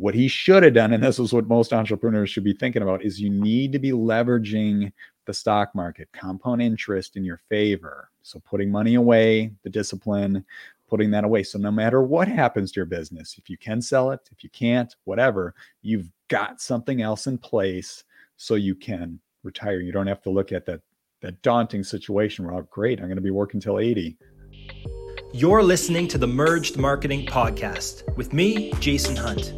what 0.00 0.14
he 0.14 0.28
should 0.28 0.62
have 0.62 0.72
done, 0.72 0.94
and 0.94 1.02
this 1.02 1.18
is 1.18 1.32
what 1.32 1.46
most 1.46 1.74
entrepreneurs 1.74 2.30
should 2.30 2.42
be 2.42 2.54
thinking 2.54 2.82
about, 2.82 3.04
is 3.04 3.20
you 3.20 3.28
need 3.28 3.70
to 3.72 3.78
be 3.78 3.90
leveraging 3.90 4.90
the 5.26 5.34
stock 5.34 5.74
market, 5.74 6.08
compound 6.12 6.62
interest 6.62 7.16
in 7.16 7.24
your 7.24 7.40
favor. 7.50 8.08
So 8.22 8.40
putting 8.40 8.70
money 8.70 8.94
away, 8.94 9.52
the 9.62 9.68
discipline, 9.68 10.44
putting 10.88 11.10
that 11.10 11.24
away. 11.24 11.42
So 11.42 11.58
no 11.58 11.70
matter 11.70 12.02
what 12.02 12.28
happens 12.28 12.72
to 12.72 12.80
your 12.80 12.86
business, 12.86 13.36
if 13.36 13.50
you 13.50 13.58
can 13.58 13.82
sell 13.82 14.10
it, 14.10 14.20
if 14.32 14.42
you 14.42 14.48
can't, 14.50 14.94
whatever, 15.04 15.54
you've 15.82 16.10
got 16.28 16.62
something 16.62 17.02
else 17.02 17.26
in 17.26 17.36
place 17.36 18.04
so 18.38 18.54
you 18.54 18.74
can 18.74 19.20
retire. 19.42 19.80
You 19.80 19.92
don't 19.92 20.06
have 20.06 20.22
to 20.22 20.30
look 20.30 20.50
at 20.50 20.64
that 20.66 20.80
that 21.20 21.42
daunting 21.42 21.84
situation 21.84 22.46
where, 22.46 22.54
oh, 22.54 22.66
great, 22.70 22.98
I'm 22.98 23.04
going 23.04 23.16
to 23.16 23.22
be 23.22 23.30
working 23.30 23.60
till 23.60 23.78
80. 23.78 24.16
You're 25.34 25.62
listening 25.62 26.08
to 26.08 26.16
the 26.16 26.26
Merged 26.26 26.78
Marketing 26.78 27.26
Podcast 27.26 28.16
with 28.16 28.32
me, 28.32 28.72
Jason 28.80 29.16
Hunt. 29.16 29.52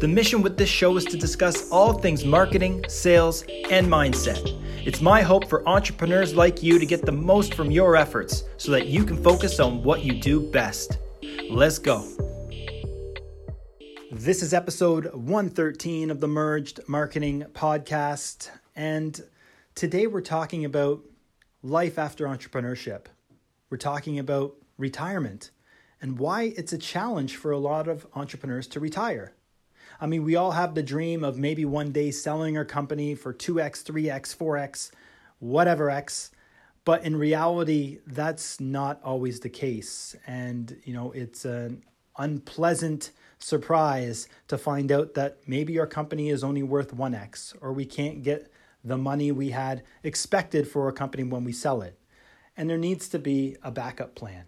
The 0.00 0.08
mission 0.08 0.42
with 0.42 0.56
this 0.56 0.68
show 0.68 0.96
is 0.96 1.04
to 1.04 1.16
discuss 1.16 1.70
all 1.70 1.92
things 1.92 2.24
marketing, 2.24 2.84
sales, 2.88 3.44
and 3.70 3.86
mindset. 3.86 4.58
It's 4.84 5.00
my 5.00 5.22
hope 5.22 5.48
for 5.48 5.68
entrepreneurs 5.68 6.34
like 6.34 6.62
you 6.62 6.78
to 6.78 6.86
get 6.86 7.06
the 7.06 7.12
most 7.12 7.54
from 7.54 7.70
your 7.70 7.94
efforts 7.94 8.44
so 8.56 8.72
that 8.72 8.86
you 8.86 9.04
can 9.04 9.22
focus 9.22 9.60
on 9.60 9.82
what 9.82 10.02
you 10.02 10.14
do 10.20 10.40
best. 10.50 10.98
Let's 11.50 11.78
go. 11.78 12.08
This 14.10 14.42
is 14.42 14.52
episode 14.54 15.12
113 15.14 16.10
of 16.10 16.20
the 16.20 16.28
Merged 16.28 16.80
Marketing 16.88 17.44
Podcast. 17.52 18.50
And 18.74 19.20
today 19.74 20.06
we're 20.06 20.20
talking 20.20 20.64
about 20.64 21.02
life 21.62 21.98
after 21.98 22.26
entrepreneurship. 22.26 23.06
We're 23.70 23.76
talking 23.76 24.18
about 24.18 24.56
retirement 24.78 25.50
and 26.00 26.18
why 26.18 26.54
it's 26.56 26.72
a 26.72 26.78
challenge 26.78 27.36
for 27.36 27.52
a 27.52 27.58
lot 27.58 27.86
of 27.88 28.06
entrepreneurs 28.14 28.66
to 28.68 28.80
retire. 28.80 29.34
I 30.02 30.06
mean, 30.06 30.24
we 30.24 30.34
all 30.34 30.50
have 30.50 30.74
the 30.74 30.82
dream 30.82 31.22
of 31.22 31.38
maybe 31.38 31.64
one 31.64 31.92
day 31.92 32.10
selling 32.10 32.56
our 32.58 32.64
company 32.64 33.14
for 33.14 33.32
2x, 33.32 33.84
3x, 33.84 34.36
4x, 34.36 34.90
whatever 35.38 35.90
x. 35.90 36.32
But 36.84 37.04
in 37.04 37.14
reality, 37.14 38.00
that's 38.04 38.58
not 38.58 39.00
always 39.04 39.38
the 39.38 39.48
case. 39.48 40.16
And, 40.26 40.76
you 40.82 40.92
know, 40.92 41.12
it's 41.12 41.44
an 41.44 41.84
unpleasant 42.18 43.12
surprise 43.38 44.26
to 44.48 44.58
find 44.58 44.90
out 44.90 45.14
that 45.14 45.38
maybe 45.46 45.78
our 45.78 45.86
company 45.86 46.30
is 46.30 46.42
only 46.42 46.64
worth 46.64 46.92
1x 46.96 47.54
or 47.60 47.72
we 47.72 47.84
can't 47.86 48.24
get 48.24 48.50
the 48.82 48.98
money 48.98 49.30
we 49.30 49.50
had 49.50 49.84
expected 50.02 50.66
for 50.66 50.88
a 50.88 50.92
company 50.92 51.22
when 51.22 51.44
we 51.44 51.52
sell 51.52 51.80
it. 51.80 51.96
And 52.56 52.68
there 52.68 52.76
needs 52.76 53.08
to 53.10 53.20
be 53.20 53.56
a 53.62 53.70
backup 53.70 54.16
plan. 54.16 54.46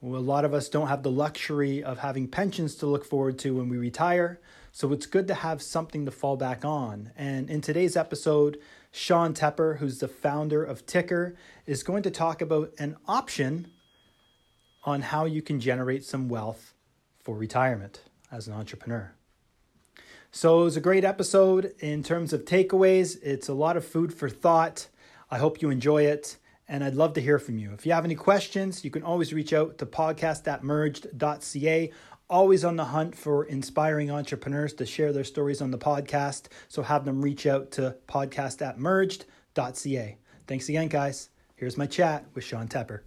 Well, 0.00 0.20
a 0.20 0.22
lot 0.22 0.44
of 0.44 0.52
us 0.52 0.68
don't 0.68 0.88
have 0.88 1.02
the 1.02 1.10
luxury 1.10 1.82
of 1.82 1.98
having 1.98 2.28
pensions 2.28 2.74
to 2.76 2.86
look 2.86 3.04
forward 3.04 3.38
to 3.40 3.56
when 3.56 3.68
we 3.68 3.78
retire, 3.78 4.40
so 4.76 4.92
it's 4.92 5.06
good 5.06 5.26
to 5.28 5.32
have 5.32 5.62
something 5.62 6.04
to 6.04 6.10
fall 6.10 6.36
back 6.36 6.62
on. 6.62 7.10
And 7.16 7.48
in 7.48 7.62
today's 7.62 7.96
episode, 7.96 8.58
Sean 8.92 9.32
Tepper, 9.32 9.78
who's 9.78 10.00
the 10.00 10.06
founder 10.06 10.62
of 10.62 10.84
Tykr, 10.84 11.34
is 11.64 11.82
going 11.82 12.02
to 12.02 12.10
talk 12.10 12.42
about 12.42 12.74
an 12.78 12.98
option 13.08 13.68
on 14.84 15.00
how 15.00 15.24
you 15.24 15.40
can 15.40 15.60
generate 15.60 16.04
some 16.04 16.28
wealth 16.28 16.74
for 17.18 17.38
retirement 17.38 18.02
as 18.30 18.48
an 18.48 18.52
entrepreneur. 18.52 19.14
So 20.30 20.60
it 20.60 20.64
was 20.64 20.76
a 20.76 20.82
great 20.82 21.04
episode 21.04 21.72
in 21.78 22.02
terms 22.02 22.34
of 22.34 22.44
takeaways. 22.44 23.16
It's 23.22 23.48
a 23.48 23.54
lot 23.54 23.78
of 23.78 23.86
food 23.86 24.12
for 24.12 24.28
thought. 24.28 24.88
I 25.30 25.38
hope 25.38 25.62
you 25.62 25.70
enjoy 25.70 26.02
it 26.02 26.36
and 26.68 26.82
I'd 26.84 26.94
love 26.94 27.14
to 27.14 27.22
hear 27.22 27.38
from 27.38 27.58
you. 27.58 27.72
If 27.72 27.86
you 27.86 27.92
have 27.92 28.04
any 28.04 28.14
questions, 28.14 28.84
you 28.84 28.90
can 28.90 29.02
always 29.02 29.32
reach 29.32 29.52
out 29.52 29.78
to 29.78 29.86
podcast 29.86 30.46
at 30.48 30.64
merged.ca. 30.64 31.92
Always 32.28 32.64
on 32.64 32.74
the 32.74 32.86
hunt 32.86 33.16
for 33.16 33.44
inspiring 33.44 34.10
entrepreneurs 34.10 34.74
to 34.74 34.86
share 34.86 35.12
their 35.12 35.22
stories 35.22 35.62
on 35.62 35.70
the 35.70 35.78
podcast. 35.78 36.48
So 36.66 36.82
have 36.82 37.04
them 37.04 37.22
reach 37.22 37.46
out 37.46 37.70
to 37.72 37.96
podcast 38.08 38.66
at 38.66 38.80
merged.ca. 38.80 40.18
Thanks 40.48 40.68
again, 40.68 40.88
guys. 40.88 41.30
Here's 41.54 41.76
my 41.76 41.86
chat 41.86 42.26
with 42.34 42.42
Sean 42.42 42.66
Tepper. 42.66 43.00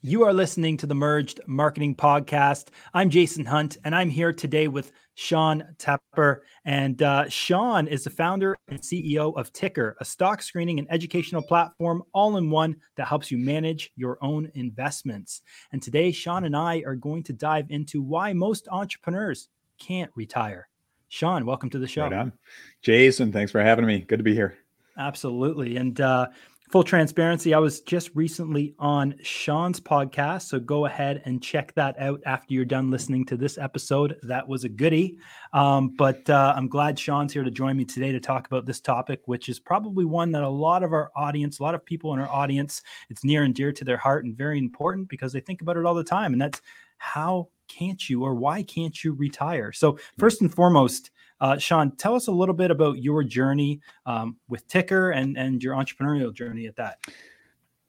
You 0.00 0.24
are 0.24 0.32
listening 0.32 0.78
to 0.78 0.86
the 0.86 0.94
Merged 0.94 1.40
Marketing 1.46 1.94
Podcast. 1.94 2.68
I'm 2.94 3.10
Jason 3.10 3.44
Hunt, 3.44 3.76
and 3.84 3.94
I'm 3.94 4.10
here 4.10 4.32
today 4.32 4.68
with 4.68 4.90
Sean 5.14 5.64
Tepper. 5.78 6.40
And 6.64 7.02
uh, 7.02 7.28
Sean 7.28 7.86
is 7.86 8.04
the 8.04 8.10
founder 8.10 8.56
and 8.68 8.80
CEO 8.80 9.36
of 9.36 9.52
Tykr, 9.52 9.94
a 10.00 10.04
stock 10.04 10.42
screening 10.42 10.78
and 10.78 10.88
educational 10.90 11.42
platform 11.42 12.02
all 12.12 12.36
in 12.36 12.50
one 12.50 12.76
that 12.96 13.06
helps 13.06 13.30
you 13.30 13.38
manage 13.38 13.90
your 13.96 14.18
own 14.22 14.50
investments. 14.54 15.42
And 15.72 15.82
today, 15.82 16.12
Sean 16.12 16.44
and 16.44 16.56
I 16.56 16.82
are 16.86 16.94
going 16.94 17.22
to 17.24 17.32
dive 17.32 17.66
into 17.70 18.02
why 18.02 18.32
most 18.32 18.68
entrepreneurs 18.70 19.48
can't 19.78 20.10
retire. 20.14 20.68
Sean, 21.08 21.44
welcome 21.44 21.68
to 21.70 21.78
the 21.78 21.86
show. 21.86 22.04
Right 22.04 22.12
on. 22.14 22.32
Jason, 22.80 23.32
thanks 23.32 23.52
for 23.52 23.60
having 23.60 23.84
me. 23.84 24.00
Good 24.00 24.18
to 24.18 24.22
be 24.22 24.34
here. 24.34 24.56
Absolutely. 24.96 25.76
And 25.76 26.00
uh, 26.00 26.28
full 26.72 26.82
transparency, 26.82 27.52
I 27.52 27.58
was 27.58 27.82
just 27.82 28.10
recently 28.14 28.74
on 28.78 29.14
Sean's 29.22 29.78
podcast. 29.78 30.44
So 30.48 30.58
go 30.58 30.86
ahead 30.86 31.20
and 31.26 31.42
check 31.42 31.74
that 31.74 32.00
out 32.00 32.22
after 32.24 32.54
you're 32.54 32.64
done 32.64 32.90
listening 32.90 33.26
to 33.26 33.36
this 33.36 33.58
episode. 33.58 34.16
That 34.22 34.48
was 34.48 34.64
a 34.64 34.70
goodie. 34.70 35.18
Um, 35.52 35.94
but 35.98 36.28
uh, 36.30 36.54
I'm 36.56 36.68
glad 36.68 36.98
Sean's 36.98 37.34
here 37.34 37.44
to 37.44 37.50
join 37.50 37.76
me 37.76 37.84
today 37.84 38.10
to 38.10 38.20
talk 38.20 38.46
about 38.46 38.64
this 38.64 38.80
topic, 38.80 39.20
which 39.26 39.50
is 39.50 39.60
probably 39.60 40.06
one 40.06 40.32
that 40.32 40.42
a 40.42 40.48
lot 40.48 40.82
of 40.82 40.94
our 40.94 41.10
audience, 41.14 41.58
a 41.58 41.62
lot 41.62 41.74
of 41.74 41.84
people 41.84 42.14
in 42.14 42.20
our 42.20 42.30
audience, 42.30 42.80
it's 43.10 43.22
near 43.22 43.42
and 43.42 43.54
dear 43.54 43.70
to 43.72 43.84
their 43.84 43.98
heart 43.98 44.24
and 44.24 44.34
very 44.34 44.58
important 44.58 45.10
because 45.10 45.34
they 45.34 45.40
think 45.40 45.60
about 45.60 45.76
it 45.76 45.84
all 45.84 45.94
the 45.94 46.02
time. 46.02 46.32
And 46.32 46.40
that's 46.40 46.62
how 46.96 47.48
can't 47.68 48.08
you 48.08 48.24
or 48.24 48.34
why 48.34 48.62
can't 48.62 49.04
you 49.04 49.12
retire? 49.12 49.72
So, 49.72 49.98
first 50.18 50.40
and 50.40 50.52
foremost, 50.52 51.10
uh, 51.42 51.58
Sean, 51.58 51.90
tell 51.96 52.14
us 52.14 52.28
a 52.28 52.32
little 52.32 52.54
bit 52.54 52.70
about 52.70 53.02
your 53.02 53.24
journey 53.24 53.80
um, 54.06 54.36
with 54.48 54.66
Tykr 54.68 55.14
and, 55.14 55.36
and 55.36 55.60
your 55.60 55.74
entrepreneurial 55.74 56.32
journey 56.32 56.66
at 56.66 56.76
that. 56.76 56.98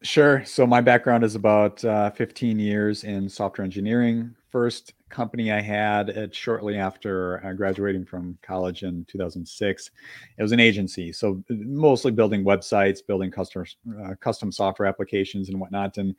Sure. 0.02 0.44
So 0.44 0.66
my 0.66 0.82
background 0.82 1.24
is 1.24 1.36
about 1.36 1.86
uh, 1.86 2.10
15 2.10 2.60
years 2.60 3.04
in 3.04 3.30
software 3.30 3.64
engineering. 3.64 4.36
First 4.50 4.96
company 5.10 5.52
I 5.52 5.62
had 5.62 6.10
at 6.10 6.34
shortly 6.34 6.78
after 6.78 7.46
uh, 7.46 7.54
graduating 7.54 8.06
from 8.06 8.38
college 8.42 8.82
in 8.82 9.06
2006. 9.08 9.92
It 10.38 10.42
was 10.42 10.52
an 10.52 10.60
agency, 10.60 11.12
so 11.12 11.42
mostly 11.50 12.12
building 12.12 12.44
websites, 12.44 13.06
building 13.06 13.30
custom 13.30 13.66
uh, 14.04 14.16
custom 14.20 14.52
software 14.52 14.88
applications 14.88 15.50
and 15.50 15.60
whatnot. 15.60 15.98
And 15.98 16.16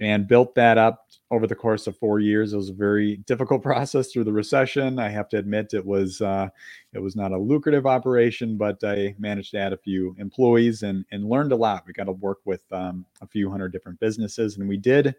and 0.00 0.26
built 0.26 0.54
that 0.54 0.78
up 0.78 1.06
over 1.30 1.46
the 1.46 1.54
course 1.54 1.86
of 1.86 1.96
four 1.98 2.20
years. 2.20 2.52
It 2.52 2.56
was 2.56 2.70
a 2.70 2.74
very 2.74 3.16
difficult 3.18 3.62
process 3.64 4.12
through 4.12 4.24
the 4.24 4.32
recession. 4.32 4.98
I 4.98 5.08
have 5.08 5.28
to 5.30 5.38
admit 5.38 5.74
it 5.74 5.84
was 5.84 6.20
uh, 6.20 6.48
it 6.92 7.00
was 7.00 7.16
not 7.16 7.32
a 7.32 7.38
lucrative 7.38 7.86
operation, 7.86 8.56
but 8.56 8.82
I 8.84 9.14
managed 9.18 9.52
to 9.52 9.58
add 9.58 9.72
a 9.72 9.78
few 9.78 10.14
employees 10.18 10.82
and 10.82 11.04
and 11.10 11.28
learned 11.28 11.52
a 11.52 11.56
lot. 11.56 11.84
We 11.86 11.92
got 11.92 12.04
to 12.04 12.12
work 12.12 12.38
with 12.44 12.62
um, 12.72 13.04
a 13.20 13.26
few 13.26 13.50
hundred 13.50 13.72
different 13.72 14.00
businesses, 14.00 14.56
and 14.56 14.68
we 14.68 14.76
did 14.76 15.14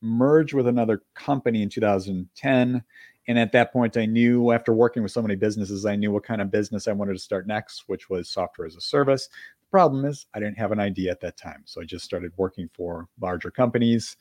merge 0.00 0.52
with 0.52 0.66
another 0.66 1.02
company 1.14 1.62
in 1.62 1.68
2010. 1.68 2.82
And 3.26 3.38
at 3.38 3.52
that 3.52 3.72
point, 3.72 3.96
I 3.96 4.04
knew 4.04 4.50
after 4.50 4.74
working 4.74 5.02
with 5.02 5.12
so 5.12 5.22
many 5.22 5.34
businesses, 5.34 5.86
I 5.86 5.96
knew 5.96 6.12
what 6.12 6.24
kind 6.24 6.42
of 6.42 6.50
business 6.50 6.86
I 6.86 6.92
wanted 6.92 7.14
to 7.14 7.18
start 7.18 7.46
next, 7.46 7.84
which 7.86 8.10
was 8.10 8.28
software 8.28 8.66
as 8.66 8.76
a 8.76 8.82
service 8.82 9.30
problem 9.74 10.04
is 10.04 10.26
I 10.34 10.38
didn't 10.38 10.56
have 10.58 10.70
an 10.70 10.78
idea 10.78 11.10
at 11.10 11.20
that 11.22 11.36
time. 11.36 11.62
So 11.64 11.80
I 11.80 11.84
just 11.84 12.04
started 12.04 12.30
working 12.36 12.70
for 12.72 13.08
larger 13.20 13.50
companies, 13.50 14.16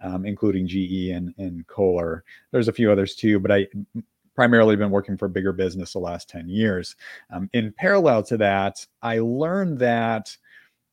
um, 0.00 0.26
including 0.26 0.66
GE 0.66 1.10
and, 1.14 1.32
and 1.38 1.64
Kohler. 1.68 2.24
There's 2.50 2.66
a 2.66 2.72
few 2.72 2.90
others 2.90 3.14
too, 3.14 3.38
but 3.38 3.52
I 3.52 3.68
primarily 4.34 4.74
been 4.74 4.90
working 4.90 5.16
for 5.16 5.28
bigger 5.28 5.52
business 5.52 5.92
the 5.92 6.00
last 6.00 6.28
10 6.28 6.48
years. 6.48 6.96
Um, 7.30 7.48
in 7.52 7.72
parallel 7.72 8.24
to 8.24 8.36
that, 8.38 8.84
I 9.00 9.20
learned 9.20 9.78
that 9.78 10.36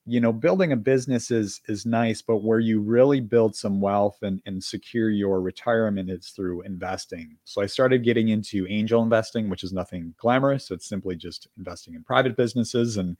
you 0.06 0.20
know 0.20 0.32
building 0.32 0.72
a 0.72 0.76
business 0.76 1.30
is 1.30 1.62
is 1.66 1.86
nice 1.86 2.20
but 2.20 2.44
where 2.44 2.58
you 2.58 2.80
really 2.80 3.20
build 3.20 3.56
some 3.56 3.80
wealth 3.80 4.18
and, 4.22 4.42
and 4.44 4.62
secure 4.62 5.08
your 5.08 5.40
retirement 5.40 6.10
is 6.10 6.28
through 6.28 6.60
investing 6.62 7.36
so 7.44 7.62
i 7.62 7.66
started 7.66 8.04
getting 8.04 8.28
into 8.28 8.66
angel 8.68 9.02
investing 9.02 9.48
which 9.48 9.64
is 9.64 9.72
nothing 9.72 10.14
glamorous 10.18 10.70
it's 10.70 10.88
simply 10.88 11.16
just 11.16 11.48
investing 11.56 11.94
in 11.94 12.04
private 12.04 12.36
businesses 12.36 12.98
and 12.98 13.16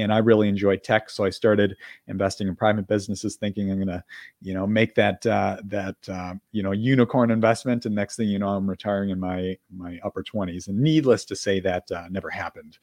and 0.00 0.12
I 0.12 0.18
really 0.18 0.48
enjoy 0.48 0.76
tech. 0.76 1.10
So 1.10 1.24
I 1.24 1.30
started 1.30 1.76
investing 2.08 2.48
in 2.48 2.56
private 2.56 2.86
businesses, 2.86 3.36
thinking 3.36 3.70
I'm 3.70 3.76
going 3.76 3.88
to, 3.88 4.04
you 4.42 4.54
know, 4.54 4.66
make 4.66 4.94
that 4.94 5.24
uh, 5.26 5.58
that 5.64 5.96
uh, 6.08 6.34
you 6.52 6.62
know 6.62 6.72
unicorn 6.72 7.30
investment. 7.30 7.86
And 7.86 7.94
next 7.94 8.16
thing 8.16 8.28
you 8.28 8.38
know, 8.38 8.48
I'm 8.48 8.68
retiring 8.68 9.10
in 9.10 9.20
my 9.20 9.56
my 9.74 9.98
upper 10.04 10.22
20s. 10.22 10.68
And 10.68 10.78
needless 10.80 11.24
to 11.26 11.36
say, 11.36 11.60
that 11.60 11.90
uh, 11.90 12.06
never 12.10 12.30
happened. 12.30 12.78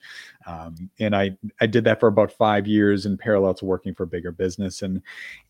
Um, 0.46 0.90
and 0.98 1.14
I 1.14 1.36
I 1.60 1.66
did 1.66 1.84
that 1.84 2.00
for 2.00 2.06
about 2.06 2.32
five 2.32 2.66
years 2.66 3.06
in 3.06 3.16
parallel 3.18 3.54
to 3.54 3.64
working 3.64 3.94
for 3.94 4.04
a 4.04 4.08
bigger 4.08 4.32
business. 4.32 4.82
And 4.82 5.02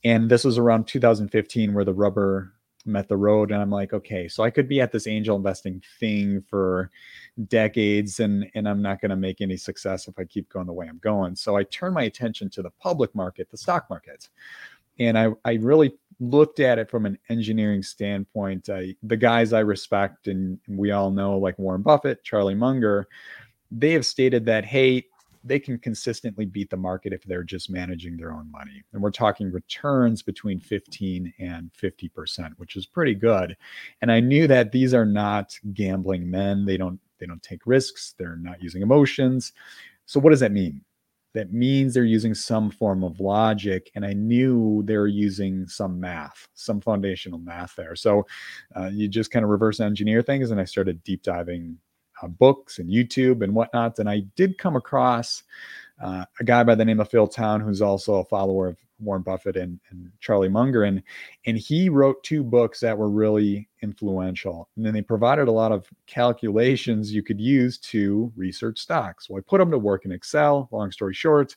and 0.05 0.31
this 0.31 0.45
was 0.45 0.59
around 0.59 0.87
2015 0.87 1.75
where 1.75 1.85
the 1.85 1.95
rubber 1.95 2.53
met 2.87 3.09
the 3.09 3.17
road 3.17 3.51
and 3.51 3.61
i'm 3.61 3.71
like 3.71 3.93
okay 3.93 4.29
so 4.29 4.43
i 4.43 4.51
could 4.51 4.67
be 4.67 4.81
at 4.81 4.93
this 4.93 5.07
angel 5.07 5.37
investing 5.37 5.83
thing 6.01 6.43
for 6.49 6.91
decades 7.47 8.21
and 8.21 8.51
and 8.55 8.69
i'm 8.69 8.83
not 8.83 9.01
going 9.01 9.11
to 9.11 9.17
make 9.17 9.41
any 9.41 9.57
success 9.57 10.09
if 10.09 10.19
i 10.19 10.25
keep 10.25 10.49
going 10.49 10.67
the 10.67 10.73
way 10.73 10.89
i'm 10.89 10.99
going 10.99 11.37
so 11.37 11.57
i 11.57 11.63
turn 11.65 11.93
my 11.93 12.03
attention 12.03 12.51
to 12.51 12.63
the 12.63 12.71
public 12.81 13.15
market 13.15 13.49
the 13.51 13.57
stock 13.57 13.89
market 13.89 14.29
and 14.99 15.19
I 15.19 15.29
I 15.45 15.55
really 15.55 15.93
looked 16.21 16.61
at 16.61 16.79
it 16.79 16.91
from 16.91 17.07
an 17.07 17.19
engineering 17.29 17.83
standpoint. 17.83 18.69
I, 18.69 18.95
the 19.03 19.17
guys 19.17 19.53
I 19.53 19.61
respect 19.61 20.27
and 20.27 20.59
we 20.67 20.91
all 20.91 21.11
know, 21.11 21.39
like 21.39 21.59
Warren 21.59 21.83
Buffett, 21.83 22.25
Charlie 22.25 22.55
Munger, 22.55 23.07
they 23.71 23.93
have 23.93 24.05
stated 24.05 24.45
that 24.47 24.65
hey, 24.65 25.05
they 25.45 25.61
can 25.61 25.79
consistently 25.79 26.45
beat 26.45 26.69
the 26.69 26.77
market 26.77 27.13
if 27.13 27.23
they're 27.23 27.45
just 27.45 27.71
managing 27.71 28.17
their 28.17 28.33
own 28.33 28.51
money. 28.51 28.83
And 28.93 29.01
we're 29.01 29.13
talking 29.13 29.53
returns 29.53 30.21
between 30.21 30.59
15 30.59 31.33
and 31.39 31.71
50%, 31.81 32.51
which 32.57 32.77
is 32.77 32.87
pretty 32.87 33.15
good. 33.15 33.57
And 34.03 34.11
I 34.11 34.19
knew 34.19 34.49
that 34.49 34.73
these 34.73 34.93
are 34.95 35.07
not 35.07 35.57
gambling 35.73 36.29
men. 36.29 36.67
They 36.67 36.77
don't 36.77 37.01
they 37.19 37.27
don't 37.27 37.43
take 37.43 37.67
risks. 37.67 38.15
They're 38.19 38.37
not 38.37 38.63
using 38.63 38.83
emotions. 38.83 39.53
So 40.07 40.21
what 40.21 40.31
does 40.31 40.41
that 40.41 40.53
mean? 40.53 40.83
That 41.35 41.53
means 41.53 41.93
they're 41.93 42.05
using 42.05 42.35
some 42.35 42.71
form 42.71 43.05
of 43.05 43.21
logic, 43.21 43.91
and 43.95 44.05
I 44.05 44.15
knew 44.15 44.83
they 44.87 44.97
were 44.97 45.07
using 45.07 45.67
some 45.67 46.01
math, 46.01 46.49
some 46.55 46.81
foundational 46.81 47.39
math 47.39 47.77
there. 47.77 47.95
So 47.95 48.27
uh, 48.75 48.87
you 48.87 49.09
just 49.09 49.31
kind 49.31 49.45
of 49.45 49.51
reverse 49.51 49.79
engineer 49.79 50.23
things, 50.23 50.51
and 50.51 50.61
I 50.61 50.65
started 50.65 51.05
deep 51.05 51.23
diving 51.23 51.79
uh, 52.23 52.29
books 52.29 52.79
and 52.79 52.91
YouTube 52.91 53.43
and 53.45 53.55
whatnot. 53.55 53.99
And 53.99 54.09
I 54.09 54.21
did 54.37 54.59
come 54.59 54.75
across 54.75 55.43
uh, 56.01 56.25
a 56.39 56.45
guy 56.45 56.63
by 56.63 56.75
the 56.75 56.85
name 56.85 57.01
of 57.01 57.11
Phil 57.11 57.27
Town, 57.27 57.61
who's 57.61 57.83
also 57.83 58.17
a 58.17 58.25
follower 58.25 58.69
of 58.69 58.79
Warren 59.01 59.23
Buffett 59.23 59.57
and, 59.57 59.81
and 59.91 60.11
Charlie 60.21 60.49
Munger, 60.49 60.85
and 60.85 61.03
and 61.47 61.57
he 61.57 61.89
wrote 61.89 62.23
two 62.23 62.43
books 62.43 62.81
that 62.81 62.97
were 62.97 63.11
really 63.11 63.69
influential. 63.83 64.69
And 64.77 64.85
then 64.85 64.95
they 64.95 65.03
provided 65.03 65.49
a 65.49 65.53
lot 65.53 65.73
of 65.73 65.89
calculations 66.07 67.13
you 67.13 67.23
could 67.23 67.41
use 67.41 67.79
to 67.79 68.33
research 68.37 68.79
stocks. 68.79 69.29
Well, 69.29 69.39
I 69.39 69.49
put 69.49 69.59
them 69.59 69.71
to 69.71 69.79
work 69.79 70.05
in 70.05 70.13
Excel. 70.13 70.69
Long 70.73 70.91
story 70.91 71.15
short, 71.15 71.57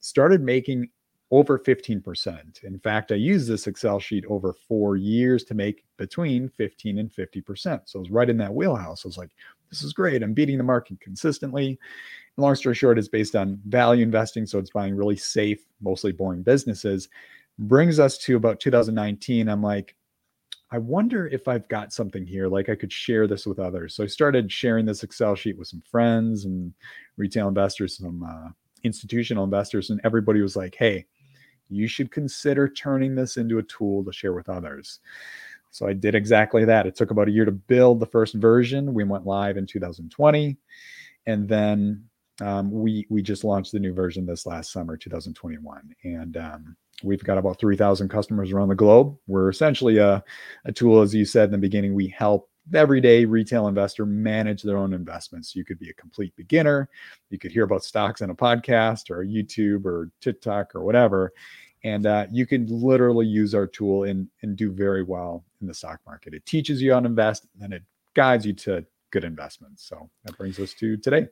started 0.00 0.42
making 0.42 0.88
over 1.32 1.58
15%. 1.58 2.62
In 2.62 2.78
fact, 2.78 3.10
I 3.10 3.14
used 3.14 3.48
this 3.48 3.66
Excel 3.66 3.98
sheet 3.98 4.26
over 4.28 4.52
four 4.52 4.96
years 4.96 5.44
to 5.44 5.54
make 5.54 5.82
between 5.96 6.50
15 6.50 6.98
and 6.98 7.10
50%. 7.10 7.80
So 7.86 7.98
I 7.98 8.00
was 8.00 8.10
right 8.10 8.28
in 8.28 8.36
that 8.36 8.52
wheelhouse. 8.52 9.04
I 9.04 9.08
was 9.08 9.16
like, 9.16 9.30
this 9.70 9.82
is 9.82 9.94
great. 9.94 10.22
I'm 10.22 10.34
beating 10.34 10.58
the 10.58 10.64
market 10.64 11.00
consistently. 11.00 11.78
Long 12.36 12.54
story 12.54 12.74
short, 12.74 12.98
it's 12.98 13.08
based 13.08 13.36
on 13.36 13.60
value 13.66 14.02
investing. 14.02 14.46
So 14.46 14.58
it's 14.58 14.70
buying 14.70 14.96
really 14.96 15.16
safe, 15.16 15.64
mostly 15.80 16.12
boring 16.12 16.42
businesses. 16.42 17.08
Brings 17.58 17.98
us 17.98 18.18
to 18.18 18.36
about 18.36 18.60
2019. 18.60 19.48
I'm 19.48 19.62
like, 19.62 19.94
I 20.70 20.78
wonder 20.78 21.26
if 21.26 21.48
I've 21.48 21.68
got 21.68 21.92
something 21.92 22.24
here, 22.24 22.48
like 22.48 22.70
I 22.70 22.74
could 22.74 22.90
share 22.90 23.26
this 23.26 23.44
with 23.44 23.58
others. 23.58 23.94
So 23.94 24.04
I 24.04 24.06
started 24.06 24.50
sharing 24.50 24.86
this 24.86 25.02
Excel 25.02 25.34
sheet 25.34 25.58
with 25.58 25.68
some 25.68 25.82
friends 25.82 26.46
and 26.46 26.72
retail 27.18 27.48
investors, 27.48 27.98
some 27.98 28.22
uh, 28.22 28.48
institutional 28.82 29.44
investors, 29.44 29.90
and 29.90 30.00
everybody 30.02 30.40
was 30.40 30.56
like, 30.56 30.74
hey, 30.74 31.04
you 31.68 31.86
should 31.86 32.10
consider 32.10 32.68
turning 32.68 33.14
this 33.14 33.36
into 33.36 33.58
a 33.58 33.62
tool 33.64 34.02
to 34.04 34.12
share 34.12 34.32
with 34.32 34.48
others. 34.48 35.00
So 35.72 35.86
I 35.86 35.92
did 35.92 36.14
exactly 36.14 36.64
that. 36.64 36.86
It 36.86 36.96
took 36.96 37.10
about 37.10 37.28
a 37.28 37.32
year 37.32 37.44
to 37.44 37.52
build 37.52 38.00
the 38.00 38.06
first 38.06 38.34
version. 38.34 38.94
We 38.94 39.04
went 39.04 39.26
live 39.26 39.58
in 39.58 39.66
2020, 39.66 40.56
and 41.26 41.48
then 41.48 42.04
um, 42.42 42.70
we 42.70 43.06
we 43.08 43.22
just 43.22 43.44
launched 43.44 43.72
the 43.72 43.78
new 43.78 43.92
version 43.92 44.26
this 44.26 44.46
last 44.46 44.72
summer, 44.72 44.96
2021, 44.96 45.94
and 46.04 46.36
um, 46.36 46.76
we've 47.02 47.24
got 47.24 47.38
about 47.38 47.58
3,000 47.58 48.08
customers 48.08 48.52
around 48.52 48.68
the 48.68 48.74
globe. 48.74 49.16
We're 49.26 49.48
essentially 49.48 49.98
a, 49.98 50.22
a 50.64 50.72
tool, 50.72 51.00
as 51.00 51.14
you 51.14 51.24
said 51.24 51.44
in 51.44 51.52
the 51.52 51.58
beginning. 51.58 51.94
We 51.94 52.08
help 52.08 52.48
everyday 52.74 53.24
retail 53.24 53.68
investor 53.68 54.06
manage 54.06 54.62
their 54.62 54.76
own 54.76 54.92
investments. 54.92 55.54
You 55.54 55.64
could 55.64 55.78
be 55.78 55.90
a 55.90 55.94
complete 55.94 56.34
beginner. 56.36 56.88
You 57.30 57.38
could 57.38 57.52
hear 57.52 57.64
about 57.64 57.84
stocks 57.84 58.22
on 58.22 58.30
a 58.30 58.34
podcast 58.34 59.10
or 59.10 59.24
YouTube 59.24 59.84
or 59.84 60.10
TikTok 60.20 60.74
or 60.74 60.82
whatever. 60.82 61.32
And 61.84 62.06
uh, 62.06 62.26
you 62.30 62.46
can 62.46 62.66
literally 62.68 63.26
use 63.26 63.54
our 63.54 63.66
tool 63.66 64.04
and, 64.04 64.28
and 64.42 64.56
do 64.56 64.70
very 64.70 65.02
well 65.02 65.44
in 65.60 65.66
the 65.66 65.74
stock 65.74 66.00
market. 66.06 66.34
It 66.34 66.46
teaches 66.46 66.80
you 66.80 66.92
how 66.92 67.00
to 67.00 67.06
invest 67.06 67.46
and 67.60 67.72
it 67.72 67.82
guides 68.14 68.46
you 68.46 68.52
to 68.52 68.86
good 69.10 69.24
investments. 69.24 69.84
So 69.88 70.08
that 70.24 70.38
brings 70.38 70.60
us 70.60 70.74
to 70.74 70.96
today. 70.96 71.26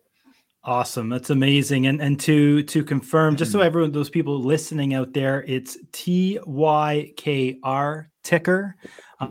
Awesome. 0.62 1.08
That's 1.08 1.30
amazing. 1.30 1.86
And 1.86 2.02
and 2.02 2.20
to 2.20 2.62
to 2.64 2.84
confirm, 2.84 3.36
just 3.36 3.50
so 3.50 3.58
mm-hmm. 3.58 3.66
everyone, 3.66 3.92
those 3.92 4.10
people 4.10 4.38
listening 4.42 4.92
out 4.92 5.14
there, 5.14 5.42
it's 5.48 5.78
T 5.92 6.38
Y 6.44 7.12
K 7.16 7.58
R 7.62 8.10
tykr. 8.22 8.74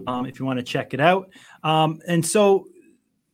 Um, 0.07 0.25
if 0.25 0.39
you 0.39 0.45
want 0.45 0.57
to 0.57 0.63
check 0.63 0.93
it 0.93 0.99
out. 0.99 1.29
Um, 1.63 1.99
and 2.07 2.25
so 2.25 2.65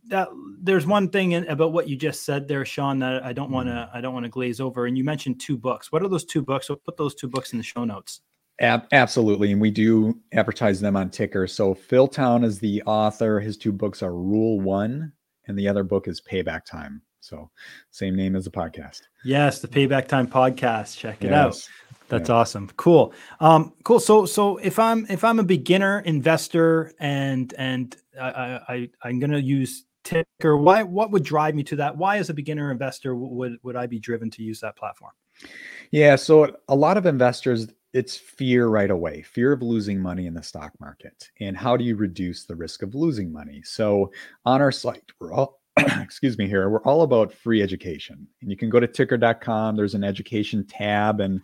that 0.07 0.29
there's 0.61 0.85
one 0.85 1.09
thing 1.09 1.35
about 1.47 1.73
what 1.73 1.89
you 1.89 1.95
just 1.95 2.23
said 2.23 2.47
there, 2.47 2.63
Sean, 2.65 2.99
that 2.99 3.23
I 3.23 3.33
don't 3.33 3.51
want 3.51 3.67
to 3.67 3.73
mm-hmm. 3.73 3.97
I 3.97 4.01
don't 4.01 4.13
want 4.13 4.25
to 4.25 4.29
glaze 4.29 4.59
over. 4.59 4.85
And 4.87 4.97
you 4.97 5.03
mentioned 5.03 5.39
two 5.39 5.57
books. 5.57 5.91
What 5.91 6.03
are 6.03 6.09
those 6.09 6.25
two 6.25 6.41
books? 6.41 6.67
So 6.67 6.75
put 6.75 6.97
those 6.97 7.15
two 7.15 7.27
books 7.27 7.53
in 7.53 7.57
the 7.57 7.63
show 7.63 7.85
notes. 7.85 8.21
Ab- 8.61 8.87
absolutely, 8.91 9.51
and 9.51 9.59
we 9.59 9.71
do 9.71 10.17
advertise 10.33 10.79
them 10.79 10.95
on 10.95 11.09
Tykr. 11.09 11.49
So 11.49 11.73
Phil 11.73 12.07
Town 12.07 12.43
is 12.43 12.59
the 12.59 12.81
author. 12.85 13.39
His 13.39 13.57
two 13.57 13.73
books 13.73 14.01
are 14.01 14.13
Rule 14.13 14.61
One, 14.61 15.11
and 15.47 15.57
the 15.57 15.67
other 15.67 15.83
book 15.83 16.07
is 16.07 16.21
Payback 16.21 16.65
Time. 16.65 17.01
So 17.25 17.49
same 17.89 18.15
name 18.15 18.35
as 18.35 18.45
the 18.45 18.51
podcast. 18.51 19.01
Yes, 19.23 19.59
the 19.59 19.67
Payback 19.67 20.07
Time 20.07 20.27
podcast. 20.27 20.95
Check 20.95 21.23
it 21.23 21.31
yes. 21.31 21.33
out. 21.33 21.69
That's 22.07 22.29
yeah. 22.29 22.35
awesome. 22.35 22.69
Cool. 22.77 23.13
Um, 23.39 23.73
cool. 23.83 23.99
So 23.99 24.27
so 24.27 24.57
if 24.57 24.77
I'm 24.77 25.07
if 25.09 25.23
I'm 25.23 25.39
a 25.39 25.43
beginner 25.43 26.01
investor 26.01 26.93
and 26.99 27.51
and 27.57 27.95
I, 28.21 28.59
I 28.69 28.89
I'm 29.01 29.17
gonna 29.17 29.39
use 29.39 29.85
tykr 30.03 30.61
why 30.61 30.83
what 30.83 31.09
would 31.09 31.23
drive 31.23 31.55
me 31.55 31.63
to 31.63 31.75
that 31.75 31.97
why 31.97 32.17
as 32.17 32.29
a 32.29 32.33
beginner 32.33 32.69
investor 32.69 33.15
would 33.15 33.57
would 33.63 33.75
i 33.75 33.87
be 33.87 33.97
driven 33.97 34.29
to 34.29 34.43
use 34.43 34.59
that 34.59 34.75
platform 34.75 35.11
yeah 35.89 36.15
so 36.15 36.55
a 36.67 36.75
lot 36.75 36.95
of 36.95 37.07
investors 37.07 37.65
it's 37.91 38.15
fear 38.15 38.67
right 38.67 38.91
away 38.91 39.23
fear 39.23 39.51
of 39.51 39.63
losing 39.63 39.99
money 39.99 40.27
in 40.27 40.35
the 40.35 40.43
stock 40.43 40.71
market 40.79 41.31
and 41.39 41.57
how 41.57 41.75
do 41.75 41.83
you 41.83 41.95
reduce 41.95 42.43
the 42.43 42.55
risk 42.55 42.83
of 42.83 42.93
losing 42.93 43.31
money 43.33 43.63
so 43.65 44.11
on 44.45 44.61
our 44.61 44.71
site 44.71 45.11
we're 45.19 45.33
all 45.33 45.59
excuse 46.01 46.37
me 46.37 46.47
here 46.47 46.69
we're 46.69 46.81
all 46.83 47.01
about 47.01 47.33
free 47.33 47.61
education 47.61 48.27
and 48.41 48.49
you 48.49 48.57
can 48.57 48.69
go 48.69 48.79
to 48.79 48.87
tykr.com 48.87 49.75
there's 49.75 49.95
an 49.95 50.03
education 50.03 50.65
tab 50.65 51.19
and 51.19 51.41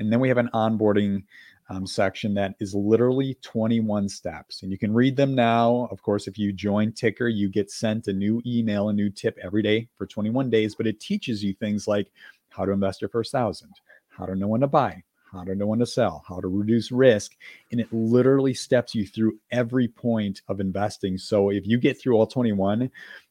and 0.00 0.12
then 0.12 0.20
we 0.20 0.28
have 0.28 0.38
an 0.38 0.48
onboarding 0.54 1.22
um, 1.70 1.86
section 1.86 2.34
that 2.34 2.54
is 2.60 2.74
literally 2.74 3.38
21 3.42 4.08
steps. 4.08 4.62
And 4.62 4.70
you 4.70 4.78
can 4.78 4.92
read 4.92 5.16
them 5.16 5.34
now. 5.34 5.88
Of 5.90 6.02
course, 6.02 6.26
if 6.26 6.38
you 6.38 6.52
join 6.52 6.92
Tykr, 6.92 7.34
you 7.34 7.48
get 7.48 7.70
sent 7.70 8.08
a 8.08 8.12
new 8.12 8.42
email, 8.46 8.88
a 8.88 8.92
new 8.92 9.10
tip 9.10 9.38
every 9.42 9.62
day 9.62 9.88
for 9.96 10.06
21 10.06 10.50
days, 10.50 10.74
but 10.74 10.86
it 10.86 11.00
teaches 11.00 11.42
you 11.42 11.54
things 11.54 11.88
like 11.88 12.10
how 12.50 12.64
to 12.64 12.72
invest 12.72 13.00
your 13.00 13.08
first 13.08 13.32
thousand, 13.32 13.70
how 14.08 14.26
to 14.26 14.34
know 14.34 14.46
when 14.46 14.60
to 14.60 14.66
buy, 14.66 15.02
how 15.32 15.42
to 15.42 15.54
know 15.54 15.66
when 15.66 15.78
to 15.78 15.86
sell, 15.86 16.22
how 16.28 16.40
to 16.40 16.48
reduce 16.48 16.92
risk. 16.92 17.32
And 17.72 17.80
it 17.80 17.92
literally 17.92 18.54
steps 18.54 18.94
you 18.94 19.06
through 19.06 19.38
every 19.50 19.88
point 19.88 20.42
of 20.48 20.60
investing. 20.60 21.16
So 21.18 21.50
if 21.50 21.66
you 21.66 21.78
get 21.78 22.00
through 22.00 22.16
all 22.16 22.26
21, 22.26 22.90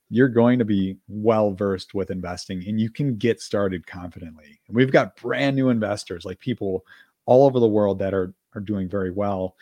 you're 0.09 0.29
going 0.29 0.59
to 0.59 0.65
be 0.65 0.97
well 1.07 1.51
versed 1.51 1.93
with 1.93 2.11
investing 2.11 2.63
and 2.67 2.79
you 2.79 2.89
can 2.89 3.15
get 3.17 3.41
started 3.41 3.87
confidently. 3.87 4.59
And 4.67 4.75
we've 4.75 4.91
got 4.91 5.15
brand 5.15 5.55
new 5.55 5.69
investors, 5.69 6.25
like 6.25 6.39
people 6.39 6.85
all 7.25 7.45
over 7.45 7.59
the 7.59 7.67
world 7.67 7.99
that 7.99 8.13
are 8.13 8.33
are 8.55 8.61
doing 8.61 8.87
very 8.87 9.11
well. 9.11 9.55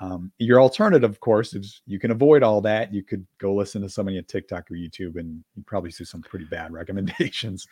Um, 0.00 0.30
your 0.38 0.60
alternative, 0.60 1.10
of 1.10 1.20
course, 1.20 1.54
is 1.54 1.80
you 1.86 1.98
can 1.98 2.10
avoid 2.10 2.42
all 2.42 2.60
that. 2.62 2.92
You 2.92 3.02
could 3.02 3.26
go 3.38 3.54
listen 3.54 3.80
to 3.82 3.88
somebody 3.88 4.18
at 4.18 4.28
TikTok 4.28 4.70
or 4.70 4.74
YouTube, 4.74 5.18
and 5.18 5.42
you 5.56 5.62
probably 5.64 5.90
see 5.90 6.04
some 6.04 6.20
pretty 6.22 6.44
bad 6.44 6.72
recommendations. 6.72 7.66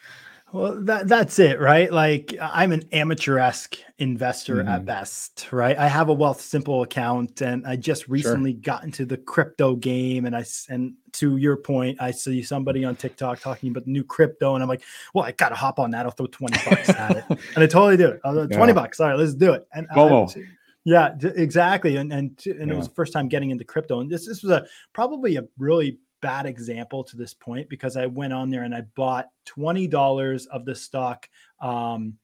Well, 0.53 0.81
that 0.85 1.09
that's 1.09 1.39
it, 1.39 1.59
right? 1.59 1.93
Like 1.93 2.35
I'm 2.41 2.71
an 2.71 2.85
amateur-esque 2.93 3.77
investor 3.99 4.57
mm-hmm. 4.57 4.69
at 4.69 4.85
best, 4.85 5.49
right? 5.51 5.77
I 5.77 5.89
have 5.89 6.11
a 6.11 6.15
Wealthsimple 6.15 6.85
account, 6.85 7.41
and 7.41 7.67
I 7.67 7.77
just 7.77 8.09
recently 8.09 8.53
sure. 8.53 8.61
got 8.61 8.85
into 8.85 9.05
the 9.05 9.17
crypto 9.17 9.75
game. 9.75 10.27
And 10.27 10.37
I 10.37 10.45
and 10.69 10.95
to 11.15 11.37
your 11.39 11.57
point, 11.57 12.01
I 12.01 12.13
see 12.13 12.43
somebody 12.43 12.85
on 12.85 12.95
TikTok 12.95 13.41
talking 13.41 13.71
about 13.71 13.87
new 13.87 14.05
crypto, 14.05 14.55
and 14.55 14.63
I'm 14.63 14.69
like, 14.69 14.83
well, 15.13 15.25
I 15.25 15.33
gotta 15.33 15.57
hop 15.57 15.79
on 15.79 15.91
that. 15.91 16.07
I'll 16.07 16.13
throw 16.13 16.27
twenty 16.27 16.59
bucks 16.65 16.89
at 16.89 17.17
it, 17.17 17.25
and 17.29 17.65
I 17.65 17.67
totally 17.67 17.97
do 17.97 18.09
it. 18.09 18.21
I'll 18.25 18.47
twenty 18.47 18.71
yeah. 18.71 18.73
bucks. 18.73 19.01
All 19.01 19.09
right, 19.09 19.19
let's 19.19 19.35
do 19.35 19.55
it. 19.55 19.67
And 19.75 19.89
Momo. 19.91 20.31
I, 20.37 20.43
yeah, 20.85 21.15
exactly. 21.23 21.97
And 21.97 22.13
and 22.13 22.41
and 22.47 22.69
yeah. 22.69 22.75
it 22.75 22.77
was 22.77 22.89
the 22.89 22.95
first 22.95 23.13
time 23.13 23.29
getting 23.29 23.51
into 23.51 23.65
crypto, 23.65 24.01
and 24.01 24.11
this 24.11 24.27
this 24.27 24.43
was 24.43 24.53
a 24.53 24.67
probably 24.93 25.37
a 25.37 25.45
really 25.59 25.99
bad 26.21 26.47
example 26.47 27.05
to 27.05 27.17
this 27.17 27.35
point 27.35 27.69
because 27.69 27.97
I 27.97 28.07
went 28.07 28.33
on 28.33 28.51
there 28.51 28.65
and 28.65 28.75
I 28.75 28.83
bought 28.95 29.29
twenty 29.47 29.87
dollars 29.87 30.47
of 30.47 30.67
the 30.67 30.75
stock, 30.75 31.29
um, 31.61 32.15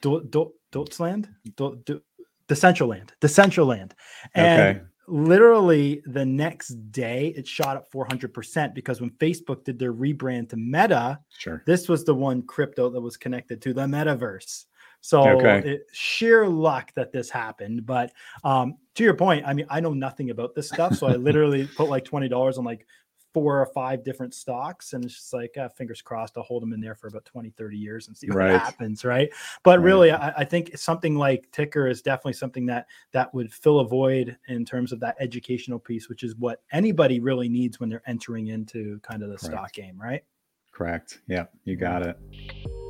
Do, 0.00 0.24
Do, 0.30 0.52
Dotsland, 0.72 1.28
Do, 1.56 1.80
Do, 1.84 2.00
Decentraland, 2.48 3.10
Decentraland, 3.20 3.92
and. 4.34 4.78
Okay. 4.78 4.86
Literally 5.06 6.00
the 6.06 6.24
next 6.24 6.68
day, 6.90 7.34
it 7.36 7.46
shot 7.46 7.76
up 7.76 7.92
400% 7.92 8.74
because 8.74 9.02
when 9.02 9.10
Facebook 9.10 9.62
did 9.62 9.78
their 9.78 9.92
rebrand 9.92 10.48
to 10.48 10.56
Meta, 10.56 11.20
sure. 11.28 11.62
this 11.66 11.90
was 11.90 12.06
the 12.06 12.14
one 12.14 12.40
crypto 12.40 12.88
that 12.88 13.02
was 13.02 13.18
connected 13.18 13.60
to 13.60 13.74
the 13.74 13.82
metaverse. 13.82 14.64
So 15.04 15.20
okay. 15.22 15.68
it, 15.68 15.86
sheer 15.92 16.48
luck 16.48 16.90
that 16.94 17.12
this 17.12 17.28
happened. 17.28 17.84
But 17.84 18.10
um, 18.42 18.78
to 18.94 19.04
your 19.04 19.12
point, 19.12 19.46
I 19.46 19.52
mean, 19.52 19.66
I 19.68 19.78
know 19.78 19.92
nothing 19.92 20.30
about 20.30 20.54
this 20.54 20.70
stuff. 20.70 20.94
So 20.96 21.06
I 21.06 21.16
literally 21.16 21.66
put 21.66 21.90
like 21.90 22.06
$20 22.06 22.56
on 22.56 22.64
like 22.64 22.86
four 23.34 23.60
or 23.60 23.66
five 23.66 24.02
different 24.02 24.32
stocks 24.32 24.94
and 24.94 25.04
it's 25.04 25.14
just 25.14 25.34
like 25.34 25.58
uh, 25.58 25.68
fingers 25.70 26.00
crossed 26.00 26.36
i'll 26.36 26.44
hold 26.44 26.62
them 26.62 26.72
in 26.72 26.80
there 26.80 26.94
for 26.94 27.08
about 27.08 27.24
20 27.24 27.50
30 27.50 27.76
years 27.76 28.06
and 28.06 28.16
see 28.16 28.28
what 28.28 28.36
Right. 28.36 28.52
happens 28.52 29.04
right 29.04 29.28
but 29.64 29.80
Right. 29.80 29.84
really 29.84 30.12
I, 30.12 30.28
I 30.36 30.44
think 30.44 30.78
something 30.78 31.16
like 31.16 31.50
tykr 31.50 31.90
is 31.90 32.00
definitely 32.00 32.34
something 32.34 32.64
that 32.66 32.86
that 33.10 33.34
would 33.34 33.52
fill 33.52 33.80
a 33.80 33.88
void 33.88 34.38
in 34.46 34.64
terms 34.64 34.92
of 34.92 35.00
that 35.00 35.16
educational 35.18 35.80
piece 35.80 36.08
which 36.08 36.22
is 36.22 36.36
what 36.36 36.62
anybody 36.70 37.18
really 37.18 37.48
needs 37.48 37.80
when 37.80 37.88
they're 37.88 38.04
entering 38.06 38.46
into 38.46 39.00
kind 39.00 39.24
of 39.24 39.30
the 39.30 39.36
Correct. 39.36 39.52
stock 39.52 39.72
game 39.72 40.00
right 40.00 40.22
Correct. 40.70 41.20
Yeah, 41.28 41.46
you 41.64 41.76
got 41.76 42.02
it. 42.02 42.83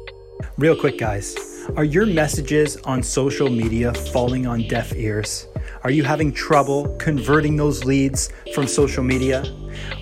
Real 0.58 0.76
quick, 0.76 0.98
guys. 0.98 1.36
Are 1.76 1.84
your 1.84 2.06
messages 2.06 2.76
on 2.78 3.02
social 3.02 3.48
media 3.48 3.92
falling 3.92 4.46
on 4.46 4.68
deaf 4.68 4.94
ears? 4.94 5.48
Are 5.82 5.90
you 5.90 6.04
having 6.04 6.32
trouble 6.32 6.96
converting 6.98 7.56
those 7.56 7.84
leads 7.84 8.30
from 8.54 8.66
social 8.66 9.02
media? 9.02 9.44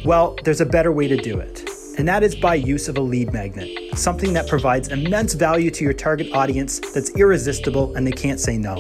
Well, 0.05 0.37
there's 0.45 0.61
a 0.61 0.67
better 0.67 0.93
way 0.93 1.09
to 1.09 1.17
do 1.17 1.39
it, 1.39 1.69
and 1.99 2.07
that 2.09 2.23
is 2.23 2.35
by 2.35 2.57
use 2.57 2.89
of 2.89 2.99
a 2.99 3.01
lead 3.01 3.33
magnet, 3.33 3.97
something 3.97 4.33
that 4.33 4.49
provides 4.49 4.89
immense 4.89 5.35
value 5.35 5.71
to 5.71 5.85
your 5.85 5.93
target 5.93 6.33
audience 6.35 6.81
that's 6.93 7.11
irresistible 7.17 7.95
and 7.95 8.07
they 8.07 8.13
can't 8.13 8.41
say 8.41 8.59
no. 8.59 8.75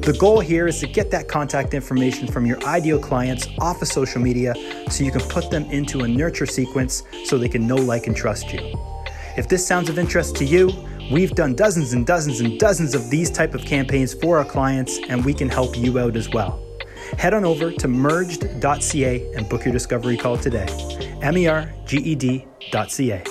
The 0.00 0.16
goal 0.18 0.40
here 0.40 0.66
is 0.66 0.80
to 0.80 0.86
get 0.86 1.10
that 1.12 1.28
contact 1.28 1.74
information 1.74 2.26
from 2.26 2.46
your 2.46 2.62
ideal 2.64 2.98
clients 2.98 3.48
off 3.58 3.80
of 3.80 3.88
social 3.88 4.20
media 4.20 4.54
so 4.90 5.04
you 5.04 5.10
can 5.10 5.22
put 5.22 5.50
them 5.50 5.64
into 5.70 6.00
a 6.00 6.08
nurture 6.08 6.46
sequence 6.46 7.04
so 7.24 7.38
they 7.38 7.48
can 7.48 7.66
know, 7.66 7.76
like, 7.76 8.06
and 8.06 8.16
trust 8.16 8.52
you. 8.52 8.93
If 9.36 9.48
this 9.48 9.66
sounds 9.66 9.88
of 9.88 9.98
interest 9.98 10.36
to 10.36 10.44
you, 10.44 10.70
we've 11.10 11.32
done 11.32 11.56
dozens 11.56 11.92
and 11.92 12.06
dozens 12.06 12.40
and 12.40 12.56
dozens 12.58 12.94
of 12.94 13.10
these 13.10 13.30
type 13.30 13.52
of 13.52 13.62
campaigns 13.64 14.14
for 14.14 14.38
our 14.38 14.44
clients 14.44 15.00
and 15.08 15.24
we 15.24 15.34
can 15.34 15.48
help 15.48 15.76
you 15.76 15.98
out 15.98 16.14
as 16.16 16.28
well. 16.30 16.62
Head 17.18 17.34
on 17.34 17.44
over 17.44 17.72
to 17.72 17.88
merged.ca 17.88 19.34
and 19.34 19.48
book 19.48 19.64
your 19.64 19.72
discovery 19.72 20.16
call 20.16 20.38
today. 20.38 20.66
M 21.20 21.36
E 21.36 21.48
R 21.48 21.72
G 21.84 21.96
E 21.98 22.14
D.ca. 22.14 23.24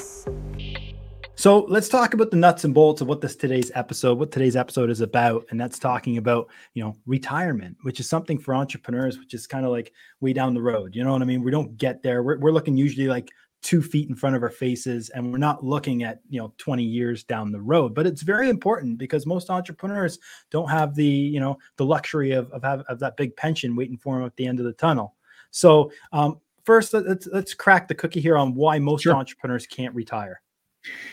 So 1.35 1.59
let's 1.69 1.89
talk 1.89 2.13
about 2.13 2.31
the 2.31 2.37
nuts 2.37 2.65
and 2.65 2.73
bolts 2.73 3.01
of 3.01 3.07
what 3.07 3.21
this 3.21 3.35
today's 3.35 3.71
episode, 3.73 4.17
what 4.17 4.31
today's 4.31 4.55
episode 4.55 4.89
is 4.89 5.01
about, 5.01 5.45
and 5.49 5.59
that's 5.59 5.79
talking 5.79 6.17
about 6.17 6.49
you 6.73 6.83
know 6.83 6.95
retirement, 7.05 7.77
which 7.81 7.99
is 7.99 8.07
something 8.07 8.37
for 8.37 8.53
entrepreneurs, 8.55 9.17
which 9.17 9.33
is 9.33 9.47
kind 9.47 9.65
of 9.65 9.71
like 9.71 9.93
way 10.21 10.31
down 10.31 10.53
the 10.53 10.61
road. 10.61 10.95
You 10.95 11.03
know 11.03 11.11
what 11.13 11.21
I 11.21 11.25
mean? 11.25 11.43
We 11.43 11.51
don't 11.51 11.77
get 11.77 12.03
there. 12.03 12.23
We're, 12.23 12.37
we're 12.39 12.51
looking 12.51 12.77
usually 12.77 13.07
like 13.07 13.29
two 13.63 13.81
feet 13.81 14.09
in 14.09 14.15
front 14.15 14.35
of 14.35 14.43
our 14.43 14.49
faces, 14.49 15.09
and 15.09 15.31
we're 15.31 15.37
not 15.39 15.63
looking 15.63 16.03
at 16.03 16.19
you 16.29 16.39
know 16.39 16.53
20 16.57 16.83
years 16.83 17.23
down 17.23 17.51
the 17.51 17.61
road. 17.61 17.95
But 17.95 18.05
it's 18.05 18.21
very 18.21 18.49
important 18.49 18.97
because 18.99 19.25
most 19.25 19.49
entrepreneurs 19.49 20.19
don't 20.51 20.69
have 20.69 20.93
the 20.93 21.05
you 21.05 21.39
know 21.39 21.57
the 21.77 21.85
luxury 21.85 22.31
of 22.33 22.51
of, 22.51 22.63
have, 22.63 22.81
of 22.81 22.99
that 22.99 23.17
big 23.17 23.35
pension 23.35 23.75
waiting 23.75 23.97
for 23.97 24.17
them 24.17 24.25
at 24.25 24.35
the 24.35 24.45
end 24.45 24.59
of 24.59 24.65
the 24.65 24.73
tunnel. 24.73 25.15
So 25.51 25.91
um, 26.11 26.39
first, 26.63 26.93
let- 26.93 27.07
let's 27.07 27.27
let's 27.27 27.53
crack 27.53 27.87
the 27.87 27.95
cookie 27.95 28.21
here 28.21 28.37
on 28.37 28.53
why 28.53 28.77
most 28.79 29.03
Sure. 29.03 29.15
entrepreneurs 29.15 29.65
can't 29.65 29.95
retire. 29.95 30.41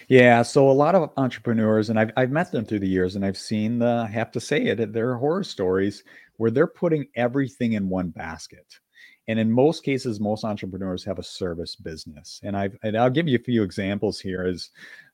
Yeah, 0.09 0.43
so 0.43 0.69
a 0.69 0.73
lot 0.73 0.97
of 0.97 1.11
entrepreneurs, 1.17 1.91
and 1.91 1.99
I've 1.99 2.11
I've 2.17 2.33
met 2.33 2.51
them 2.51 2.65
through 2.65 2.81
the 2.81 2.89
years, 2.89 3.15
and 3.17 3.25
I've 3.25 3.39
seen 3.39 3.79
the 3.79 4.05
I 4.09 4.11
have 4.11 4.33
to 4.33 4.41
say 4.41 4.65
it, 4.67 4.93
there 4.93 5.11
are 5.11 5.17
horror 5.17 5.45
stories 5.45 6.03
where 6.39 6.51
they're 6.51 6.67
putting 6.67 7.07
everything 7.15 7.75
in 7.75 7.89
one 7.89 8.09
basket. 8.09 8.67
And 9.31 9.39
in 9.39 9.53
most 9.53 9.85
cases, 9.85 10.19
most 10.19 10.45
entrepreneurs 10.45 11.05
have 11.05 11.21
a 11.21 11.23
service 11.23 11.77
business. 11.77 12.41
And 12.43 12.57
I've 12.57 12.77
and 12.83 12.99
I'll 12.99 13.09
give 13.09 13.29
you 13.29 13.39
a 13.39 13.43
few 13.43 13.63
examples 13.63 14.19
here. 14.19 14.45
Is 14.45 14.71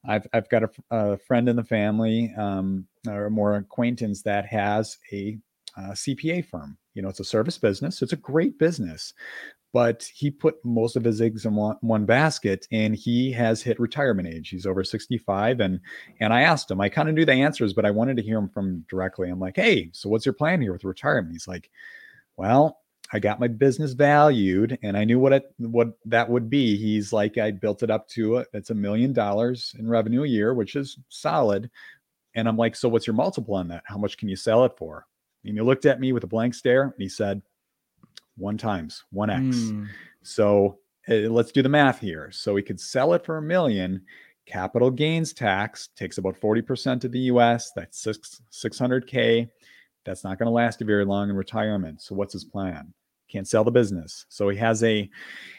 I've 0.09 0.27
I've 0.33 0.49
got 0.49 0.63
a 0.91 1.19
friend 1.19 1.51
in 1.51 1.57
the 1.57 1.63
family, 1.63 2.33
um, 2.39 2.87
or 3.07 3.29
more 3.29 3.57
acquaintance 3.57 4.23
that 4.23 4.47
has 4.47 4.97
a, 5.13 5.37
uh 5.77 5.91
CPA 5.91 6.47
firm. 6.47 6.79
You 6.95 7.03
know, 7.03 7.11
it's 7.11 7.21
a 7.21 7.25
service 7.25 7.59
business. 7.59 8.01
It's 8.01 8.15
a 8.15 8.17
great 8.17 8.59
business, 8.59 9.13
but 9.75 10.05
he 10.15 10.31
put 10.31 10.65
most 10.65 10.97
of 10.97 11.05
his 11.05 11.21
eggs 11.21 11.45
in 11.45 11.55
one, 11.55 11.77
one 11.83 12.07
basket 12.07 12.67
and 12.73 12.97
he 12.97 13.31
has 13.33 13.61
hit 13.61 13.79
retirement 13.79 14.27
age 14.27 14.49
he's 14.49 14.65
over 14.65 14.83
65 14.83 15.61
and 15.61 15.81
and 16.21 16.33
i 16.33 16.41
asked 16.41 16.71
him 16.71 16.81
i 16.81 16.89
kind 16.89 17.11
of 17.11 17.15
knew 17.15 17.27
the 17.27 17.33
answers 17.33 17.75
but 17.75 17.85
i 17.85 17.91
wanted 17.91 18.17
to 18.17 18.23
hear 18.23 18.39
him 18.39 18.49
from 18.49 18.87
directly 18.89 19.29
i'm 19.29 19.39
like 19.39 19.57
hey 19.57 19.91
so 19.93 20.09
what's 20.09 20.25
your 20.25 20.33
plan 20.33 20.63
here 20.63 20.73
with 20.73 20.85
retirement 20.85 21.33
he's 21.33 21.47
like 21.47 21.69
well 22.39 22.79
i 23.13 23.19
got 23.19 23.41
my 23.41 23.49
business 23.49 23.93
valued 23.93 24.79
and 24.83 24.97
i 24.97 25.05
knew 25.05 25.19
what 25.19 25.33
it 25.33 25.53
what 25.59 25.99
that 26.05 26.29
would 26.29 26.49
be 26.51 26.77
he's 26.77 27.13
like 27.13 27.39
i 27.39 27.51
built 27.51 27.83
it 27.83 27.91
up 27.91 28.09
to 28.09 28.37
it 28.37 28.49
it's 28.53 28.71
a 28.71 28.75
million 28.75 29.13
dollars 29.13 29.75
in 29.79 29.89
revenue 29.89 30.23
a 30.25 30.29
year 30.29 30.55
which 30.55 30.77
is 30.77 30.99
solid 31.09 31.71
and 32.35 32.49
i'm 32.49 32.57
like 32.57 32.75
so 32.77 32.89
what's 32.89 33.07
your 33.07 33.15
multiple 33.15 33.55
on 33.55 33.69
that 33.69 33.83
how 33.87 33.99
much 33.99 34.17
can 34.17 34.29
you 34.29 34.37
sell 34.37 34.65
it 34.65 34.73
for 34.77 35.07
and 35.45 35.55
he 35.55 35.61
looked 35.61 35.87
at 35.87 36.01
me 36.01 36.13
with 36.13 36.25
a 36.25 36.27
blank 36.29 36.55
stare 36.55 36.83
and 36.83 36.95
he 36.99 37.09
said 37.09 37.41
one 38.37 38.59
times 38.59 39.05
one 39.11 39.31
x 39.31 39.57
Mm. 39.57 39.89
so 40.23 40.79
uh, 41.09 41.15
let's 41.31 41.53
do 41.53 41.63
the 41.63 41.69
math 41.69 42.01
here. 42.01 42.31
So 42.33 42.53
we 42.53 42.63
could 42.63 42.81
sell 42.81 43.15
it 43.15 43.25
for 43.25 43.37
a 43.39 43.43
million. 43.43 44.03
Capital 44.45 44.91
gains 44.91 45.33
tax 45.33 45.89
takes 45.97 46.19
about 46.19 46.41
40% 46.41 47.05
of 47.05 47.13
the 47.13 47.21
US. 47.31 47.71
That's 47.77 48.01
six, 48.01 48.43
600K. 48.53 49.49
That's 50.07 50.25
not 50.25 50.39
going 50.39 50.47
to 50.47 50.53
last 50.53 50.81
you 50.81 50.87
very 50.87 51.05
long 51.05 51.29
in 51.29 51.37
retirement. 51.37 52.01
So 52.01 52.15
what's 52.15 52.33
his 52.33 52.45
plan? 52.45 52.95
Can't 53.29 53.49
sell 53.49 53.65
the 53.65 53.71
business. 53.71 54.25
So 54.29 54.49
he 54.49 54.57
has 54.59 54.83
a 54.85 55.11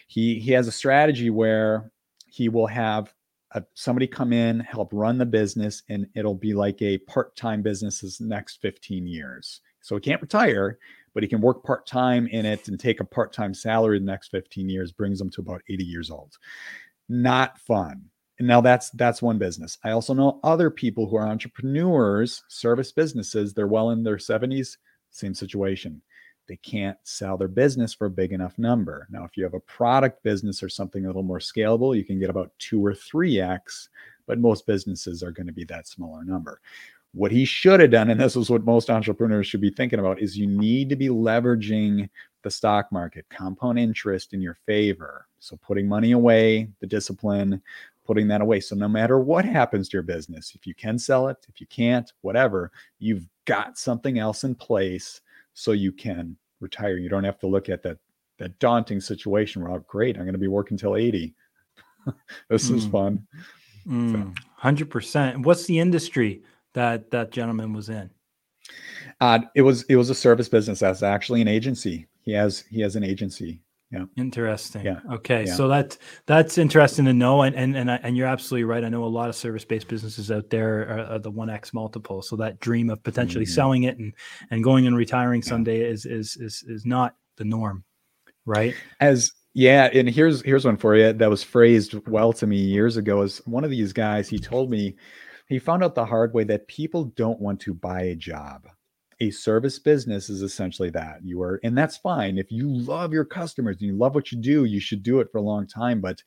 he 0.07 0.39
he 0.39 0.51
has 0.53 0.67
a 0.67 0.71
strategy 0.71 1.29
where 1.29 1.91
he 2.27 2.49
will 2.49 2.67
have 2.67 3.13
a, 3.51 3.63
somebody 3.73 4.07
come 4.07 4.33
in, 4.33 4.59
help 4.61 4.89
run 4.93 5.17
the 5.17 5.25
business, 5.25 5.83
and 5.89 6.07
it'll 6.15 6.35
be 6.35 6.53
like 6.53 6.81
a 6.81 6.97
part-time 6.99 7.61
business 7.61 8.01
his 8.01 8.19
next 8.19 8.61
15 8.61 9.07
years. 9.07 9.61
So 9.81 9.95
he 9.95 10.01
can't 10.01 10.21
retire, 10.21 10.79
but 11.13 11.23
he 11.23 11.29
can 11.29 11.41
work 11.41 11.63
part 11.63 11.85
time 11.85 12.27
in 12.27 12.45
it 12.45 12.67
and 12.67 12.79
take 12.79 12.99
a 12.99 13.05
part 13.05 13.33
time 13.33 13.53
salary 13.53 13.99
the 13.99 14.05
next 14.05 14.29
15 14.29 14.69
years, 14.69 14.91
brings 14.91 15.21
him 15.21 15.29
to 15.31 15.41
about 15.41 15.61
80 15.69 15.83
years 15.83 16.11
old. 16.11 16.37
Not 17.09 17.57
fun. 17.59 18.03
And 18.39 18.47
now 18.47 18.61
that's 18.61 18.91
that's 18.91 19.21
one 19.21 19.37
business. 19.37 19.77
I 19.83 19.91
also 19.91 20.13
know 20.13 20.39
other 20.43 20.69
people 20.69 21.07
who 21.07 21.15
are 21.15 21.27
entrepreneurs, 21.27 22.43
service 22.47 22.91
businesses, 22.91 23.53
they're 23.53 23.67
well 23.67 23.89
in 23.91 24.03
their 24.03 24.17
70s, 24.17 24.77
same 25.09 25.33
situation. 25.33 26.01
They 26.47 26.57
can't 26.57 26.97
sell 27.03 27.37
their 27.37 27.47
business 27.47 27.93
for 27.93 28.07
a 28.07 28.11
big 28.11 28.31
enough 28.31 28.57
number. 28.57 29.07
Now, 29.09 29.25
if 29.25 29.35
you 29.35 29.43
have 29.43 29.53
a 29.53 29.59
product 29.61 30.23
business 30.23 30.63
or 30.63 30.69
something 30.69 31.03
a 31.03 31.07
little 31.07 31.23
more 31.23 31.39
scalable, 31.39 31.95
you 31.95 32.05
can 32.05 32.19
get 32.19 32.29
about 32.29 32.51
two 32.57 32.85
or 32.85 32.95
three 32.95 33.41
X, 33.41 33.89
but 34.27 34.39
most 34.39 34.65
businesses 34.65 35.23
are 35.23 35.31
going 35.31 35.47
to 35.47 35.53
be 35.53 35.65
that 35.65 35.87
smaller 35.87 36.23
number. 36.23 36.61
What 37.13 37.31
he 37.31 37.45
should 37.45 37.79
have 37.79 37.91
done, 37.91 38.11
and 38.11 38.19
this 38.19 38.35
is 38.35 38.49
what 38.49 38.63
most 38.63 38.89
entrepreneurs 38.89 39.47
should 39.47 39.61
be 39.61 39.71
thinking 39.71 39.99
about, 39.99 40.21
is 40.21 40.37
you 40.37 40.47
need 40.47 40.89
to 40.89 40.95
be 40.95 41.07
leveraging 41.07 42.09
the 42.43 42.51
stock 42.51 42.91
market, 42.91 43.25
compound 43.29 43.79
interest 43.79 44.33
in 44.33 44.41
your 44.41 44.57
favor. 44.65 45.25
So 45.39 45.57
putting 45.57 45.87
money 45.87 46.11
away, 46.11 46.69
the 46.79 46.87
discipline, 46.87 47.61
putting 48.07 48.27
that 48.29 48.41
away. 48.41 48.59
So 48.61 48.75
no 48.75 48.87
matter 48.87 49.19
what 49.19 49.45
happens 49.45 49.89
to 49.89 49.97
your 49.97 50.03
business, 50.03 50.53
if 50.55 50.65
you 50.65 50.73
can 50.73 50.97
sell 50.97 51.27
it, 51.27 51.37
if 51.49 51.59
you 51.61 51.67
can't, 51.67 52.11
whatever, 52.21 52.71
you've 52.99 53.27
got 53.45 53.77
something 53.77 54.17
else 54.17 54.43
in 54.45 54.55
place 54.55 55.21
so 55.53 55.73
you 55.73 55.91
can 55.91 56.37
retire. 56.61 56.97
You 56.97 57.09
don't 57.09 57.23
have 57.25 57.39
to 57.39 57.47
look 57.47 57.69
at 57.69 57.83
that 57.83 57.97
that 58.39 58.57
daunting 58.59 59.01
situation 59.01 59.63
where, 59.63 59.71
oh, 59.71 59.83
great, 59.87 60.15
I'm 60.15 60.21
going 60.23 60.33
to 60.33 60.39
be 60.39 60.47
working 60.47 60.77
till 60.77 60.95
80. 60.95 61.33
this 62.49 62.69
is 62.69 62.85
Mm. 62.85 62.91
fun. 62.91 63.27
Mm, 63.87 64.37
Hundred 64.55 64.89
percent. 64.89 65.39
What's 65.45 65.65
the 65.65 65.79
industry 65.79 66.43
that 66.73 67.09
that 67.11 67.31
gentleman 67.31 67.73
was 67.73 67.89
in? 67.89 68.09
Uh, 69.21 69.39
it 69.55 69.61
was 69.61 69.83
it 69.83 69.95
was 69.95 70.09
a 70.09 70.15
service 70.15 70.49
business. 70.49 70.79
That's 70.79 71.03
actually 71.03 71.41
an 71.41 71.47
agency. 71.47 72.05
He 72.21 72.31
has 72.33 72.63
he 72.69 72.81
has 72.81 72.95
an 72.95 73.03
agency. 73.03 73.61
Yeah 73.91 74.05
interesting. 74.17 74.83
Yeah, 74.85 74.99
Okay. 75.09 75.45
yeah. 75.45 75.53
So 75.53 75.67
that 75.69 75.97
that's 76.25 76.57
interesting 76.57 77.05
to 77.05 77.13
know, 77.13 77.43
and 77.43 77.55
and 77.55 77.75
and, 77.77 77.89
I, 77.89 77.95
and 78.03 78.17
you're 78.17 78.27
absolutely 78.27 78.65
right. 78.65 78.83
I 78.83 78.89
know 78.89 79.05
a 79.05 79.05
lot 79.05 79.29
of 79.29 79.35
service 79.35 79.63
based 79.63 79.87
businesses 79.87 80.29
out 80.29 80.49
there 80.49 80.81
are, 80.89 81.13
are 81.15 81.19
the 81.19 81.31
one 81.31 81.49
x 81.49 81.73
multiple. 81.73 82.21
So 82.21 82.35
that 82.37 82.59
dream 82.59 82.89
of 82.89 83.01
potentially 83.03 83.45
Mhm. 83.45 83.49
selling 83.49 83.83
it 83.83 83.97
and 83.97 84.13
and 84.51 84.61
going 84.63 84.87
and 84.87 84.97
retiring 84.97 85.41
Yeah. 85.41 85.49
someday 85.49 85.81
is 85.89 86.05
is 86.05 86.35
is 86.37 86.63
is 86.67 86.85
not 86.85 87.15
the 87.37 87.45
norm, 87.45 87.83
right? 88.45 88.77
as 88.99 89.31
yeah 89.53 89.89
and 89.93 90.09
here's 90.09 90.41
here's 90.43 90.65
one 90.65 90.77
for 90.77 90.95
you 90.95 91.13
that 91.13 91.29
was 91.29 91.43
phrased 91.43 91.95
well 92.07 92.33
to 92.33 92.45
me 92.47 92.57
years 92.57 92.97
ago 92.97 93.21
as 93.21 93.37
one 93.47 93.63
of 93.63 93.71
these 93.71 93.93
guys 93.93 94.27
he 94.29 94.37
told 94.39 94.69
me 94.69 94.95
he 95.47 95.59
found 95.59 95.83
out 95.83 95.95
the 95.95 96.05
hard 96.05 96.33
way 96.33 96.43
that 96.43 96.67
people 96.67 97.05
don't 97.15 97.39
want 97.39 97.59
to 97.61 97.73
buy 97.73 98.01
a 98.01 98.15
job 98.15 98.67
a 99.19 99.31
service 99.31 99.79
business 99.79 100.29
is 100.29 100.41
essentially 100.41 100.89
that. 100.91 101.19
You 101.23 101.41
are 101.41 101.59
and 101.63 101.77
that's 101.77 101.97
fine. 101.97 102.37
If 102.37 102.51
you 102.51 102.67
love 102.69 103.13
your 103.13 103.25
customers 103.25 103.77
and 103.79 103.87
you 103.87 103.95
love 103.97 104.15
what 104.15 104.31
you 104.31 104.37
do 104.39 104.65
you 104.65 104.79
should 104.79 105.03
do 105.03 105.19
it 105.19 105.31
for 105.31 105.39
a 105.39 105.41
long 105.41 105.67
time 105.67 106.01
but 106.01 106.21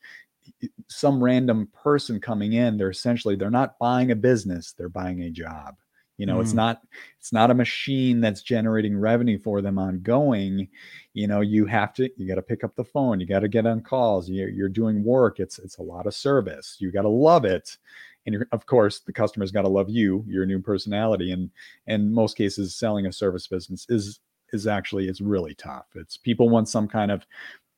some 0.87 1.23
random 1.23 1.69
person 1.83 2.19
coming 2.19 2.53
in 2.53 2.77
they're 2.77 2.89
essentially 2.89 3.35
they're 3.35 3.49
not 3.51 3.77
buying 3.79 4.11
a 4.11 4.15
business 4.15 4.73
they're 4.73 4.89
buying 4.89 5.23
a 5.23 5.29
job. 5.29 5.75
You 6.17 6.25
know 6.27 6.39
it's 6.41 6.53
Mm. 6.53 6.55
not 6.55 6.81
it's 7.19 7.33
not 7.33 7.49
a 7.51 7.55
machine 7.55 8.21
that's 8.21 8.43
generating 8.43 8.97
revenue 8.97 9.39
for 9.39 9.61
them 9.61 9.79
ongoing. 9.79 10.67
You 11.13 11.27
know 11.27 11.41
you 11.41 11.65
have 11.65 11.93
to 11.95 12.09
you 12.17 12.27
got 12.27 12.35
to 12.35 12.41
pick 12.41 12.63
up 12.63 12.75
the 12.75 12.83
phone 12.85 13.19
you 13.19 13.25
got 13.25 13.39
to 13.39 13.47
get 13.47 13.65
on 13.65 13.81
calls 13.81 14.29
you're, 14.29 14.49
you're 14.49 14.69
doing 14.69 15.03
work 15.03 15.39
it's 15.39 15.59
it's 15.59 15.77
a 15.77 15.83
lot 15.83 16.07
of 16.07 16.13
service 16.13 16.77
you 16.79 16.91
got 16.91 17.03
to 17.03 17.09
love 17.09 17.45
it 17.45 17.77
and 18.25 18.45
of 18.51 18.65
course 18.65 18.99
the 18.99 19.13
customer's 19.13 19.51
got 19.51 19.63
to 19.63 19.69
love 19.69 19.89
you 19.89 20.23
your 20.27 20.45
new 20.45 20.59
personality 20.59 21.31
and 21.31 21.49
in 21.87 22.13
most 22.13 22.37
cases 22.37 22.75
selling 22.75 23.05
a 23.05 23.11
service 23.11 23.47
business 23.47 23.85
is 23.89 24.19
is 24.53 24.67
actually 24.67 25.07
it's 25.07 25.21
really 25.21 25.55
tough 25.55 25.85
it's 25.95 26.17
people 26.17 26.49
want 26.49 26.69
some 26.69 26.87
kind 26.87 27.11
of 27.11 27.25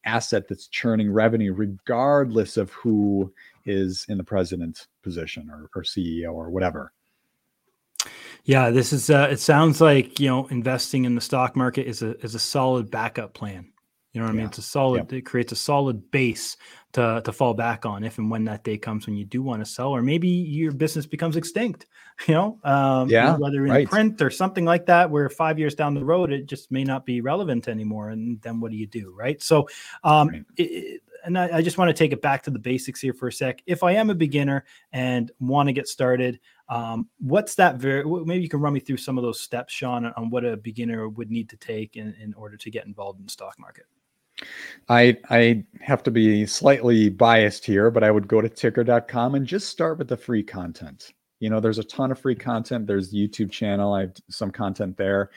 asset 0.06 0.48
that's 0.48 0.68
churning 0.68 1.12
revenue 1.12 1.54
regardless 1.54 2.58
of 2.58 2.72
who 2.72 3.32
is 3.66 4.06
in 4.10 4.18
the 4.18 4.24
president 4.24 4.88
position 5.02 5.50
or, 5.50 5.70
or 5.76 5.84
CEO 5.84 6.34
or 6.34 6.50
whatever. 6.50 6.92
Yeah, 8.46 8.72
this 8.72 8.92
is. 8.92 9.10
Uh, 9.10 9.30
it 9.32 9.40
sounds 9.40 9.80
like 9.80 10.20
you 10.20 10.28
know 10.28 10.48
investing 10.48 11.06
in 11.06 11.16
the 11.16 11.22
stock 11.22 11.56
market 11.56 11.88
is 11.88 12.02
a 12.02 12.18
is 12.20 12.36
a 12.36 12.40
solid 12.40 12.92
backup 12.92 13.34
plan. 13.34 13.72
You 14.13 14.22
know 14.22 14.27
what 14.27 14.34
I 14.34 14.38
mean? 14.38 14.46
It's 14.46 14.60
a 14.60 14.62
solid. 14.62 14.98
Yep. 14.98 15.13
It 15.13 15.22
creates 15.24 15.51
a 15.51 15.55
solid 15.55 16.12
base 16.12 16.55
to 16.93 17.22
to 17.25 17.32
fall 17.32 17.55
back 17.55 17.84
on 17.84 18.03
if 18.03 18.20
and 18.20 18.29
when 18.29 18.46
that 18.46 18.63
day 18.63 18.77
comes 18.77 19.08
when 19.08 19.15
you 19.15 19.25
do 19.25 19.41
want 19.41 19.65
to 19.65 19.65
sell, 19.65 19.89
or 19.89 20.03
maybe 20.03 20.27
your 20.27 20.72
business 20.72 21.05
becomes 21.05 21.36
extinct. 21.36 21.88
You 22.27 22.36
know, 22.36 22.60
um, 22.63 23.10
yeah, 23.10 23.36
whether 23.36 23.65
in 23.65 23.72
right. 23.72 23.89
print 23.89 24.22
or 24.22 24.29
something 24.29 24.65
like 24.65 24.86
that, 24.86 25.10
where 25.10 25.27
five 25.32 25.58
years 25.58 25.74
down 25.74 25.96
the 25.96 26.05
road 26.05 26.32
it 26.32 26.46
just 26.46 26.72
may 26.72 26.84
not 26.84 27.08
be 27.08 27.22
relevant 27.22 27.67
anymore, 27.67 28.10
and 28.10 28.39
then 28.43 28.60
what 28.60 28.70
do 28.70 28.77
you 28.77 28.86
do, 28.86 29.12
right? 29.17 29.41
So, 29.41 29.67
um, 30.03 30.27
right. 30.27 30.43
It, 30.58 31.01
and 31.25 31.38
I, 31.38 31.58
I, 31.58 31.62
just 31.63 31.79
want 31.79 31.89
to 31.89 31.93
take 31.93 32.12
it 32.12 32.22
back 32.22 32.43
to 32.43 32.51
the 32.51 32.60
basics 32.60 33.01
here 33.01 33.13
for 33.13 33.29
a 33.29 33.34
sec. 33.34 33.63
If 33.65 33.82
I 33.82 33.93
am 33.93 34.12
a 34.12 34.15
beginner 34.15 34.63
and 34.91 35.32
want 35.39 35.70
to 35.70 35.74
get 35.74 35.88
started, 35.88 36.39
um, 36.70 37.10
what's 37.20 37.55
that 37.55 37.77
very? 37.77 38.05
Maybe 38.05 38.43
you 38.43 38.50
can 38.50 38.62
run 38.62 38.74
me 38.74 38.79
through 38.79 38.98
some 38.98 39.17
of 39.17 39.24
those 39.24 39.39
steps, 39.39 39.74
Sean, 39.74 40.05
on 40.05 40.29
what 40.29 40.46
a 40.46 40.55
beginner 40.55 41.10
would 41.10 41.32
need 41.32 41.50
to 41.50 41.58
take 41.58 41.96
in, 41.96 42.13
in 42.22 42.36
order 42.36 42.58
to 42.58 42.70
get 42.70 42.86
involved 42.86 43.20
in 43.20 43.25
the 43.25 43.32
stock 43.32 43.55
market. 43.58 43.86
I 44.90 45.18
I 45.30 45.64
have 45.82 46.04
to 46.04 46.12
be 46.12 46.46
slightly 46.46 47.10
biased 47.10 47.66
here, 47.66 47.92
but 47.92 48.04
I 48.04 48.12
would 48.12 48.28
go 48.28 48.42
to 48.42 48.50
tykr.com 48.50 49.36
and 49.36 49.46
just 49.46 49.70
start 49.70 49.98
with 49.98 50.08
the 50.08 50.18
free 50.18 50.44
content. 50.44 51.12
You 51.40 51.50
know, 51.50 51.60
there's 51.60 51.80
a 51.80 51.84
ton 51.84 52.12
of 52.12 52.20
free 52.20 52.36
content. 52.36 52.88
There's 52.88 53.12
the 53.12 53.28
YouTube 53.28 53.52
channel. 53.52 53.94
I 53.94 54.02
have 54.02 54.14
some 54.30 54.52
content 54.52 54.96
there 54.98 55.30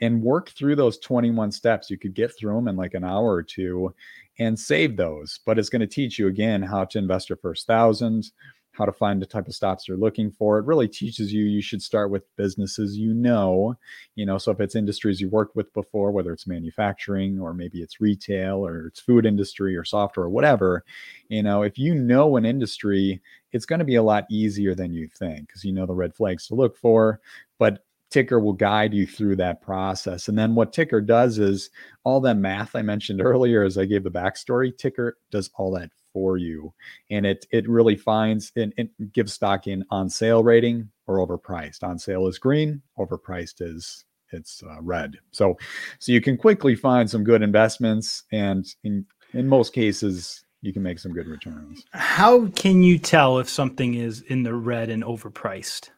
and 0.00 0.22
work 0.22 0.50
through 0.50 0.76
those 0.76 0.98
21 0.98 1.52
steps. 1.52 1.90
You 1.90 1.98
could 1.98 2.14
get 2.14 2.36
through 2.36 2.54
them 2.54 2.68
in 2.68 2.76
like 2.76 2.94
an 2.94 3.04
hour 3.04 3.32
or 3.32 3.42
two 3.42 3.94
and 4.38 4.58
save 4.58 4.96
those. 4.96 5.40
But 5.46 5.58
it's 5.58 5.70
going 5.70 5.80
to 5.80 5.86
teach 5.86 6.18
you 6.18 6.26
again 6.26 6.62
how 6.62 6.84
to 6.84 6.98
invest 6.98 7.28
your 7.28 7.38
first 7.38 7.66
thousand, 7.66 8.30
how 8.76 8.84
to 8.84 8.92
find 8.92 9.20
the 9.20 9.26
type 9.26 9.46
of 9.46 9.54
stops 9.54 9.86
you're 9.86 9.96
looking 9.96 10.30
for. 10.30 10.58
It 10.58 10.66
really 10.66 10.88
teaches 10.88 11.32
you 11.32 11.44
you 11.44 11.62
should 11.62 11.82
start 11.82 12.10
with 12.10 12.24
businesses 12.36 12.96
you 12.96 13.14
know, 13.14 13.76
you 14.14 14.26
know, 14.26 14.38
so 14.38 14.50
if 14.52 14.60
it's 14.60 14.74
industries 14.74 15.20
you 15.20 15.28
worked 15.28 15.56
with 15.56 15.72
before, 15.72 16.10
whether 16.10 16.32
it's 16.32 16.46
manufacturing 16.46 17.40
or 17.40 17.54
maybe 17.54 17.80
it's 17.80 18.00
retail 18.00 18.64
or 18.66 18.86
it's 18.86 19.00
food 19.00 19.26
industry 19.26 19.76
or 19.76 19.84
software 19.84 20.26
or 20.26 20.30
whatever, 20.30 20.84
you 21.28 21.42
know, 21.42 21.62
if 21.62 21.78
you 21.78 21.94
know 21.94 22.36
an 22.36 22.44
industry, 22.44 23.20
it's 23.52 23.66
going 23.66 23.78
to 23.78 23.84
be 23.84 23.94
a 23.94 24.02
lot 24.02 24.24
easier 24.30 24.74
than 24.74 24.92
you 24.92 25.08
think 25.08 25.46
because 25.46 25.64
you 25.64 25.72
know 25.72 25.86
the 25.86 25.94
red 25.94 26.14
flags 26.14 26.46
to 26.48 26.54
look 26.54 26.76
for. 26.76 27.20
But 27.58 27.84
Tykr 28.14 28.40
will 28.40 28.52
guide 28.52 28.94
you 28.94 29.06
through 29.06 29.36
that 29.36 29.60
process. 29.60 30.28
And 30.28 30.38
then 30.38 30.54
what 30.54 30.72
Tykr 30.72 31.04
does 31.04 31.38
is 31.38 31.70
all 32.04 32.20
that 32.20 32.36
math 32.36 32.76
I 32.76 32.82
mentioned 32.82 33.20
earlier, 33.20 33.64
as 33.64 33.76
I 33.76 33.86
gave 33.86 34.04
the 34.04 34.10
backstory, 34.10 34.72
Tykr 34.72 35.12
does 35.30 35.50
all 35.56 35.72
that 35.72 35.90
for 36.14 36.38
you. 36.38 36.72
And 37.10 37.26
it 37.26 37.44
it 37.50 37.68
really 37.68 37.96
finds 37.96 38.50
and 38.56 38.72
it 38.78 39.12
gives 39.12 39.34
stock 39.34 39.66
in 39.66 39.84
on 39.90 40.08
sale 40.08 40.42
rating 40.42 40.88
or 41.06 41.18
overpriced. 41.18 41.82
On 41.82 41.98
sale 41.98 42.26
is 42.26 42.38
green, 42.38 42.80
overpriced 42.98 43.60
is 43.60 44.06
it's 44.32 44.62
uh, 44.62 44.80
red. 44.80 45.18
So 45.32 45.58
so 45.98 46.12
you 46.12 46.22
can 46.22 46.38
quickly 46.38 46.74
find 46.74 47.10
some 47.10 47.24
good 47.24 47.42
investments 47.42 48.22
and 48.32 48.64
in 48.82 49.04
in 49.34 49.46
most 49.46 49.74
cases 49.74 50.44
you 50.62 50.72
can 50.72 50.82
make 50.82 50.98
some 50.98 51.12
good 51.12 51.26
returns. 51.26 51.84
How 51.92 52.46
can 52.46 52.82
you 52.82 52.98
tell 52.98 53.38
if 53.38 53.50
something 53.50 53.92
is 53.94 54.22
in 54.22 54.44
the 54.44 54.54
red 54.54 54.88
and 54.88 55.04
overpriced? 55.04 55.90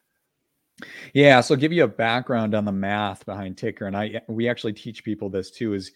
Yeah, 1.14 1.40
so 1.40 1.56
give 1.56 1.73
you 1.73 1.85
a 1.85 1.88
background 1.88 2.54
on 2.54 2.66
the 2.66 2.73
math 2.73 3.25
behind 3.25 3.56
Tykr, 3.56 3.87
and 3.87 3.97
I 3.97 4.21
we 4.28 4.47
actually 4.47 4.75
teach 4.75 5.04
people 5.04 5.30
this 5.30 5.50
too. 5.50 5.73
Is 5.73 5.90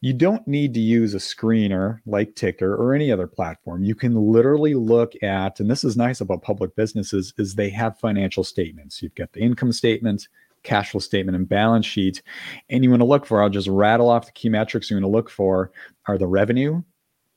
you 0.00 0.12
don't 0.12 0.46
need 0.48 0.74
to 0.74 0.80
use 0.80 1.14
a 1.14 1.18
screener 1.18 2.00
like 2.04 2.34
Tykr 2.34 2.76
or 2.76 2.94
any 2.94 3.12
other 3.12 3.28
platform. 3.28 3.84
You 3.84 3.94
can 3.94 4.16
literally 4.16 4.74
look 4.74 5.12
at, 5.22 5.60
and 5.60 5.70
this 5.70 5.84
is 5.84 5.96
nice 5.96 6.20
about 6.20 6.42
public 6.42 6.74
businesses, 6.74 7.32
is 7.38 7.54
they 7.54 7.70
have 7.70 8.00
financial 8.00 8.42
statements. 8.42 9.00
You've 9.00 9.14
got 9.14 9.32
the 9.32 9.40
income 9.40 9.70
statement, 9.70 10.26
cash 10.64 10.90
flow 10.90 11.00
statement, 11.00 11.36
and 11.36 11.48
balance 11.48 11.86
sheet, 11.86 12.20
and 12.70 12.82
you 12.82 12.90
want 12.90 13.02
to 13.02 13.06
look 13.06 13.26
for. 13.26 13.40
I'll 13.40 13.50
just 13.50 13.68
rattle 13.68 14.10
off 14.10 14.26
the 14.26 14.32
key 14.32 14.48
metrics 14.48 14.90
you 14.90 14.96
want 14.96 15.04
to 15.04 15.10
look 15.10 15.30
for 15.30 15.70
are 16.08 16.18
the 16.18 16.26
revenue, 16.26 16.82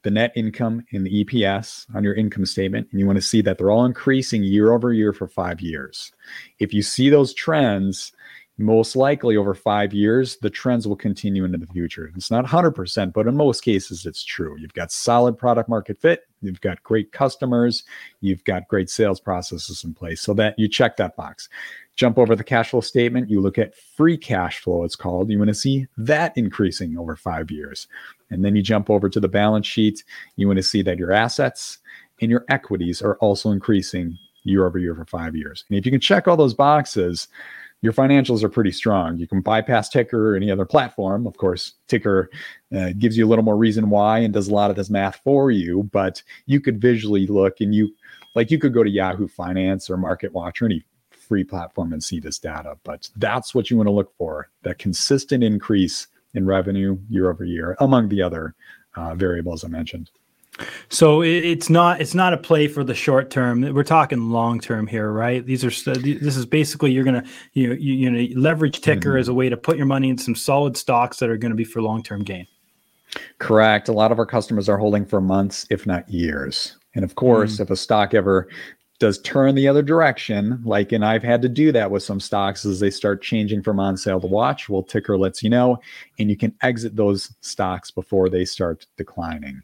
the 0.04 0.12
net 0.12 0.32
income 0.36 0.86
and 0.92 1.06
the 1.06 1.24
EPS 1.24 1.86
on 1.96 2.04
your 2.04 2.14
income 2.14 2.46
statement, 2.46 2.88
and 2.92 3.00
you 3.00 3.06
want 3.06 3.18
to 3.18 3.22
see 3.22 3.42
that 3.42 3.58
they're 3.58 3.72
all 3.72 3.86
increasing 3.86 4.44
year 4.44 4.72
over 4.72 4.94
year 4.94 5.14
for 5.14 5.28
five 5.28 5.62
years. 5.62 6.12
If 6.60 6.74
you 6.74 6.82
see 6.82 7.10
those 7.10 7.34
trends, 7.34 8.14
most 8.58 8.96
likely 8.96 9.38
over 9.38 9.54
five 9.54 9.94
years, 9.94 10.38
the 10.38 10.50
trends 10.50 10.88
will 10.88 10.96
continue 10.96 11.46
into 11.46 11.60
the 11.60 11.68
future. 11.68 12.12
It's 12.16 12.32
not 12.32 12.46
100%, 12.46 13.14
but 13.14 13.28
in 13.28 13.38
most 13.38 13.62
cases, 13.62 14.06
it's 14.06 14.24
true. 14.24 14.56
You've 14.58 14.74
got 14.74 14.92
solid 14.92 15.38
product 15.38 15.70
market 15.70 16.00
fit, 16.00 16.22
you've 16.42 16.62
got 16.62 16.82
great 16.82 17.12
customers, 17.12 17.84
you've 18.22 18.44
got 18.46 18.68
great 18.68 18.90
sales 18.90 19.20
processes 19.20 19.84
in 19.84 19.94
place 19.94 20.22
so 20.22 20.34
that 20.36 20.58
you 20.58 20.68
check 20.68 20.98
that 20.98 21.16
box. 21.16 21.50
Jump 21.98 22.18
over 22.18 22.36
the 22.36 22.44
cash 22.44 22.70
flow 22.70 22.80
statement, 22.82 23.30
you 23.30 23.42
look 23.42 23.58
at 23.58 23.76
free 23.76 24.18
cash 24.18 24.60
flow, 24.60 24.84
it's 24.84 24.96
called. 24.96 25.30
You 25.30 25.40
want 25.40 25.50
to 25.50 25.56
see 25.56 25.88
that 25.98 26.38
increasing 26.38 26.98
over 26.98 27.16
five 27.16 27.52
years. 27.52 27.88
And 28.30 28.46
then 28.46 28.56
you 28.56 28.62
jump 28.62 28.90
over 28.90 29.10
to 29.10 29.20
the 29.20 29.28
balance 29.28 29.68
sheet. 29.68 30.04
You 30.36 30.48
want 30.48 30.58
to 30.58 30.64
see 30.64 30.84
that 30.84 31.00
your 31.00 31.12
assets 31.12 31.80
and 32.22 32.30
your 32.30 32.46
equities 32.50 33.02
are 33.02 33.16
also 33.16 33.52
increasing 33.52 34.18
year 34.44 34.66
over 34.66 34.78
year 34.78 34.96
for 34.96 35.06
five 35.06 35.36
years. 35.36 35.66
And 35.70 35.78
if 35.78 35.86
you 35.86 35.92
can 35.92 36.00
check 36.00 36.28
all 36.28 36.38
those 36.38 36.54
boxes, 36.54 37.28
your 37.82 37.94
financials 37.94 38.44
are 38.44 38.50
pretty 38.50 38.72
strong. 38.72 39.18
You 39.18 39.28
can 39.28 39.42
bypass 39.42 39.90
Tykr 39.90 40.14
or 40.14 40.36
any 40.36 40.50
other 40.50 40.66
platform. 40.66 41.28
Of 41.28 41.38
course, 41.38 41.74
Tykr 41.88 42.28
uh, 42.76 42.90
gives 42.98 43.18
you 43.18 43.26
a 43.26 43.30
little 43.30 43.44
more 43.44 43.58
reason 43.58 43.90
why 43.90 44.20
and 44.20 44.34
does 44.34 44.48
a 44.48 44.54
lot 44.54 44.70
of 44.70 44.76
this 44.76 44.90
math 44.90 45.20
for 45.24 45.52
you, 45.52 45.84
but 45.92 46.22
you 46.46 46.60
could 46.60 46.82
visually 46.82 47.28
look 47.28 47.60
and 47.60 47.74
you, 47.74 47.94
like, 48.36 48.52
you 48.52 48.60
could 48.60 48.74
go 48.74 48.84
to 48.84 48.90
Yahoo 48.90 49.28
Finance 49.28 49.90
or 49.90 49.98
Market 49.98 50.32
Watch 50.34 50.62
or 50.62 50.66
any 50.66 50.84
free 51.28 51.44
platform 51.44 51.94
and 51.94 52.04
see 52.04 52.20
this 52.20 52.40
data. 52.40 52.78
But 52.84 53.10
that's 53.18 53.54
what 53.54 53.70
you 53.70 53.78
want 53.78 53.88
to 53.88 53.92
look 53.92 54.16
for 54.18 54.50
that 54.64 54.80
consistent 54.80 55.44
increase 55.44 56.08
in 56.34 56.46
revenue 56.46 56.98
year 57.10 57.30
over 57.30 57.44
year, 57.44 57.76
among 57.80 58.10
the 58.10 58.22
other 58.22 58.56
uh, 58.96 59.16
variables 59.16 59.64
I 59.64 59.68
mentioned. 59.68 60.10
So 60.90 61.22
it's 61.22 61.70
not 61.70 62.02
it's 62.02 62.16
not 62.16 62.34
a 62.34 62.38
play 62.38 62.68
for 62.68 62.84
the 62.84 62.96
short 62.96 63.30
term. 63.30 63.62
We're 63.62 63.84
talking 63.84 64.32
long 64.32 64.60
term 64.60 64.88
here, 64.88 65.12
right? 65.12 65.46
These 65.46 65.64
are 65.64 65.70
this 65.70 66.36
is 66.36 66.46
basically 66.46 66.92
you're 66.92 67.04
gonna 67.04 67.24
you 67.54 67.68
know, 67.68 67.76
you, 67.76 67.94
you 67.94 68.10
know 68.10 68.40
leverage 68.40 68.82
tykr 68.82 69.02
mm-hmm. 69.02 69.18
as 69.18 69.28
a 69.28 69.34
way 69.34 69.50
to 69.50 69.58
put 69.58 69.78
your 69.78 69.86
money 69.86 70.10
in 70.10 70.18
some 70.18 70.34
solid 70.34 70.76
stocks 70.76 71.18
that 71.18 71.30
are 71.30 71.38
going 71.38 71.52
to 71.52 71.56
be 71.56 71.64
for 71.64 71.82
long 71.82 72.02
term 72.02 72.24
gain. 72.24 72.48
Correct. 73.38 73.88
A 73.88 73.94
lot 73.94 74.12
of 74.12 74.20
our 74.20 74.26
customers 74.26 74.68
are 74.68 74.78
holding 74.78 75.06
for 75.06 75.22
months, 75.22 75.66
if 75.70 75.86
not 75.86 76.10
years. 76.10 76.78
And 76.96 77.04
of 77.06 77.16
course, 77.16 77.58
mm. 77.58 77.62
if 77.62 77.70
a 77.70 77.76
stock 77.76 78.14
ever 78.14 78.48
does 79.00 79.20
turn 79.22 79.56
the 79.56 79.68
other 79.68 79.84
direction, 79.84 80.60
like, 80.64 80.92
and 80.92 81.06
I've 81.06 81.24
had 81.24 81.42
to 81.44 81.50
do 81.50 81.72
that 81.72 81.92
with 81.92 82.04
some 82.04 82.20
stocks 82.20 82.66
as 82.66 82.80
they 82.80 82.90
start 82.90 83.22
changing 83.22 83.62
from 83.62 83.80
on 83.80 83.96
sale 83.96 84.20
to 84.20 84.28
watch. 84.28 84.70
Well, 84.70 84.84
tykr 84.84 85.20
lets 85.20 85.44
you 85.44 85.50
know, 85.50 85.78
and 86.18 86.30
you 86.30 86.38
can 86.38 86.56
exit 86.64 86.96
those 86.96 87.34
stocks 87.42 87.92
before 87.92 88.30
they 88.30 88.44
start 88.44 88.88
declining. 88.98 89.62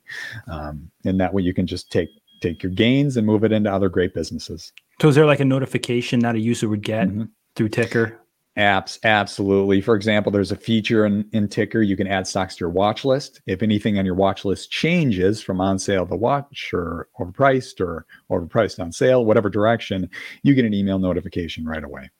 Um, 0.47 0.91
and 1.03 1.19
that 1.19 1.33
way 1.33 1.41
you 1.41 1.53
can 1.53 1.65
just 1.65 1.91
take 1.91 2.09
take 2.41 2.61
your 2.61 2.71
gains 2.73 3.15
and 3.15 3.25
move 3.25 3.43
it 3.45 3.53
into 3.53 3.71
other 3.71 3.89
great 3.89 4.13
businesses. 4.13 4.73
So 5.01 5.07
is 5.07 5.15
there 5.15 5.25
like 5.25 5.39
a 5.39 5.45
notification 5.45 6.19
that 6.19 6.35
a 6.35 6.39
user 6.39 6.67
would 6.67 6.83
get 6.83 7.07
mm-hmm. 7.07 7.23
through 7.55 7.69
tykr? 7.69 8.17
Apps, 8.57 8.99
absolutely. 9.03 9.81
For 9.81 9.95
example, 9.95 10.31
there's 10.31 10.51
a 10.51 10.55
feature 10.55 11.07
in, 11.07 11.27
in 11.31 11.47
Tykr 11.47 11.85
you 11.85 11.97
can 11.97 12.05
add 12.05 12.27
stocks 12.27 12.55
to 12.55 12.59
your 12.61 12.69
watch 12.69 13.03
list. 13.03 13.41
If 13.47 13.63
anything 13.63 13.97
on 13.97 14.05
your 14.05 14.13
watch 14.13 14.45
list 14.45 14.69
changes 14.69 15.41
from 15.41 15.59
on 15.59 15.79
sale 15.79 16.05
to 16.05 16.15
watch 16.15 16.69
or 16.71 17.07
overpriced 17.19 17.81
or 17.81 18.05
overpriced 18.29 18.79
on 18.79 18.91
sale, 18.91 19.25
whatever 19.25 19.49
direction, 19.49 20.07
you 20.43 20.53
get 20.53 20.65
an 20.65 20.73
email 20.73 20.99
notification 20.99 21.65
right 21.65 21.83
away. 21.83 22.11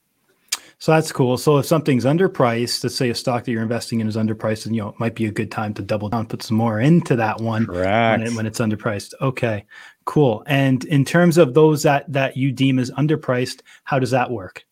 So 0.80 0.92
that's 0.92 1.12
cool. 1.12 1.38
So 1.38 1.60
if 1.60 1.68
something's 1.68 2.04
underpriced, 2.04 2.84
let's 2.84 2.96
say 2.96 3.12
a 3.12 3.16
stock 3.16 3.46
that 3.46 3.52
you're 3.52 3.62
investing 3.62 4.00
in 4.02 4.08
is 4.08 4.18
underpriced, 4.18 4.66
and 4.66 4.76
you 4.76 4.82
know 4.82 4.90
it 4.90 5.00
might 5.00 5.16
be 5.16 5.28
a 5.28 5.32
good 5.32 5.52
time 5.52 5.74
to 5.76 5.82
double 5.84 6.10
down, 6.10 6.26
put 6.26 6.42
some 6.42 6.58
more 6.58 6.80
into 6.80 7.16
that 7.16 7.40
one 7.40 7.68
when, 7.68 8.22
it, 8.24 8.34
when, 8.34 8.46
it's 8.46 8.60
underpriced. 8.60 9.14
Okay, 9.22 9.66
cool. 10.06 10.44
And 10.48 10.84
in 10.86 11.06
terms 11.06 11.38
of 11.38 11.54
those 11.54 11.84
that 11.84 12.12
that 12.12 12.36
you 12.36 12.52
deem 12.52 12.80
as 12.80 12.92
underpriced, 12.92 13.62
how 13.84 14.00
does 14.00 14.12
that 14.12 14.32
work? 14.32 14.66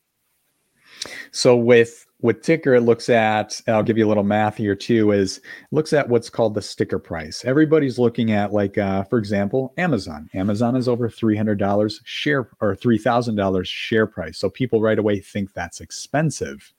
So 1.31 1.55
with 1.55 2.05
with 2.21 2.41
tykr 2.43 2.77
it 2.77 2.81
looks 2.81 3.09
at 3.09 3.59
i'll 3.67 3.81
give 3.81 3.97
you 3.97 4.05
a 4.05 4.07
little 4.07 4.23
math 4.23 4.55
here 4.55 4.75
too 4.75 5.11
is 5.11 5.41
looks 5.71 5.91
at 5.91 6.07
what's 6.07 6.29
called 6.29 6.53
the 6.53 6.61
sticker 6.61 6.99
price. 6.99 7.43
Everybody's 7.45 7.97
looking 7.97 8.31
at 8.31 8.53
like 8.53 8.77
uh, 8.77 9.03
for 9.03 9.17
example 9.17 9.73
amazon. 9.77 10.29
Amazon 10.33 10.75
is 10.75 10.87
over 10.87 11.09
$300 11.09 11.99
share 12.03 12.49
or 12.59 12.75
$3000 12.75 13.65
share 13.65 14.05
price. 14.05 14.37
So 14.37 14.49
people 14.49 14.81
right 14.81 14.99
away 14.99 15.19
think 15.19 15.53
that's 15.53 15.81
expensive. 15.81 16.73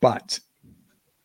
But 0.00 0.40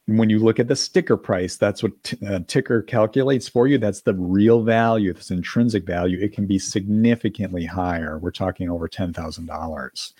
when 0.07 0.29
you 0.29 0.39
look 0.39 0.59
at 0.59 0.67
the 0.67 0.75
sticker 0.75 1.15
price, 1.15 1.55
that's 1.55 1.81
what 1.81 1.91
t- 2.03 2.17
uh, 2.25 2.39
tykr 2.39 2.85
calculates 2.85 3.47
for 3.47 3.67
you. 3.67 3.77
That's 3.77 4.01
the 4.01 4.13
real 4.13 4.61
value, 4.61 5.13
this 5.13 5.31
intrinsic 5.31 5.85
value. 5.85 6.19
It 6.19 6.33
can 6.33 6.45
be 6.45 6.59
significantly 6.59 7.65
higher. 7.65 8.17
We're 8.17 8.31
talking 8.31 8.69
over 8.69 8.89
ten 8.89 9.13
thousand 9.13 9.49
um, 9.49 9.57
dollars, 9.57 10.13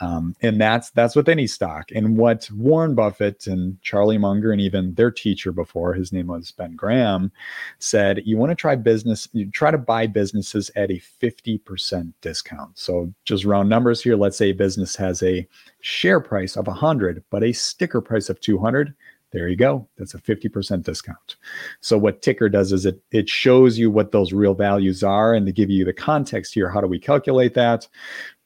and 0.00 0.60
that's 0.60 0.90
that's 0.90 1.14
with 1.14 1.28
any 1.28 1.46
stock. 1.46 1.92
And 1.94 2.16
what 2.16 2.50
Warren 2.50 2.96
Buffett 2.96 3.46
and 3.46 3.80
Charlie 3.82 4.18
Munger 4.18 4.50
and 4.50 4.60
even 4.60 4.94
their 4.94 5.12
teacher 5.12 5.52
before, 5.52 5.94
his 5.94 6.12
name 6.12 6.26
was 6.26 6.50
Ben 6.50 6.74
Graham, 6.74 7.30
said 7.78 8.22
you 8.24 8.36
want 8.36 8.50
to 8.50 8.56
try 8.56 8.74
business, 8.74 9.28
you 9.32 9.48
try 9.52 9.70
to 9.70 9.78
buy 9.78 10.08
businesses 10.08 10.68
at 10.74 10.90
a 10.90 10.98
fifty 10.98 11.58
percent 11.58 12.12
discount. 12.22 12.76
So 12.76 13.12
just 13.24 13.44
round 13.44 13.68
numbers 13.68 14.02
here. 14.02 14.16
Let's 14.16 14.36
say 14.36 14.50
a 14.50 14.54
business 14.54 14.96
has 14.96 15.22
a 15.22 15.46
share 15.82 16.20
price 16.20 16.56
of 16.56 16.66
100 16.66 17.22
but 17.30 17.44
a 17.44 17.52
sticker 17.52 18.00
price 18.00 18.28
of 18.30 18.40
200 18.40 18.94
there 19.32 19.48
you 19.48 19.56
go. 19.56 19.88
That's 19.96 20.12
a 20.12 20.18
50% 20.18 20.82
discount. 20.82 21.36
So 21.80 21.96
what 21.96 22.20
Tykr 22.20 22.52
does 22.52 22.70
is 22.70 22.84
it 22.84 23.00
it 23.12 23.30
shows 23.30 23.78
you 23.78 23.90
what 23.90 24.12
those 24.12 24.34
real 24.34 24.54
values 24.54 25.02
are 25.02 25.34
and 25.34 25.46
to 25.46 25.52
give 25.52 25.70
you 25.70 25.86
the 25.86 25.92
context 25.92 26.52
here, 26.52 26.68
how 26.68 26.82
do 26.82 26.86
we 26.86 26.98
calculate 26.98 27.54
that? 27.54 27.88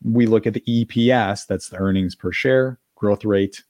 We 0.05 0.27
look 0.27 0.47
at 0.47 0.55
the 0.55 0.63
EPS, 0.69 1.47
that's 1.49 1.69
the 1.69 1.79
earnings 1.79 2.15
per 2.15 2.31
share 2.31 2.79
growth 2.95 3.25
rate 3.25 3.63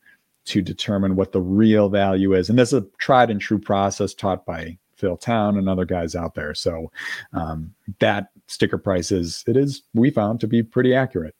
to 0.44 0.62
determine 0.62 1.16
what 1.16 1.32
the 1.32 1.40
real 1.40 1.88
value 1.88 2.34
is. 2.34 2.48
And 2.48 2.58
this 2.58 2.72
is 2.72 2.82
a 2.82 2.86
tried 2.98 3.30
and 3.30 3.40
true 3.40 3.58
process 3.58 4.14
taught 4.14 4.46
by 4.46 4.78
Phil 4.96 5.16
Town 5.16 5.56
and 5.56 5.68
other 5.68 5.84
guys 5.84 6.14
out 6.14 6.34
there. 6.34 6.54
So 6.54 6.92
um, 7.32 7.74
that 7.98 8.28
sticker 8.46 8.78
price 8.78 9.10
is 9.10 9.42
it 9.46 9.56
is 9.56 9.82
we 9.94 10.10
found 10.10 10.40
to 10.40 10.46
be 10.46 10.62
pretty 10.62 10.94
accurate. 10.94 11.34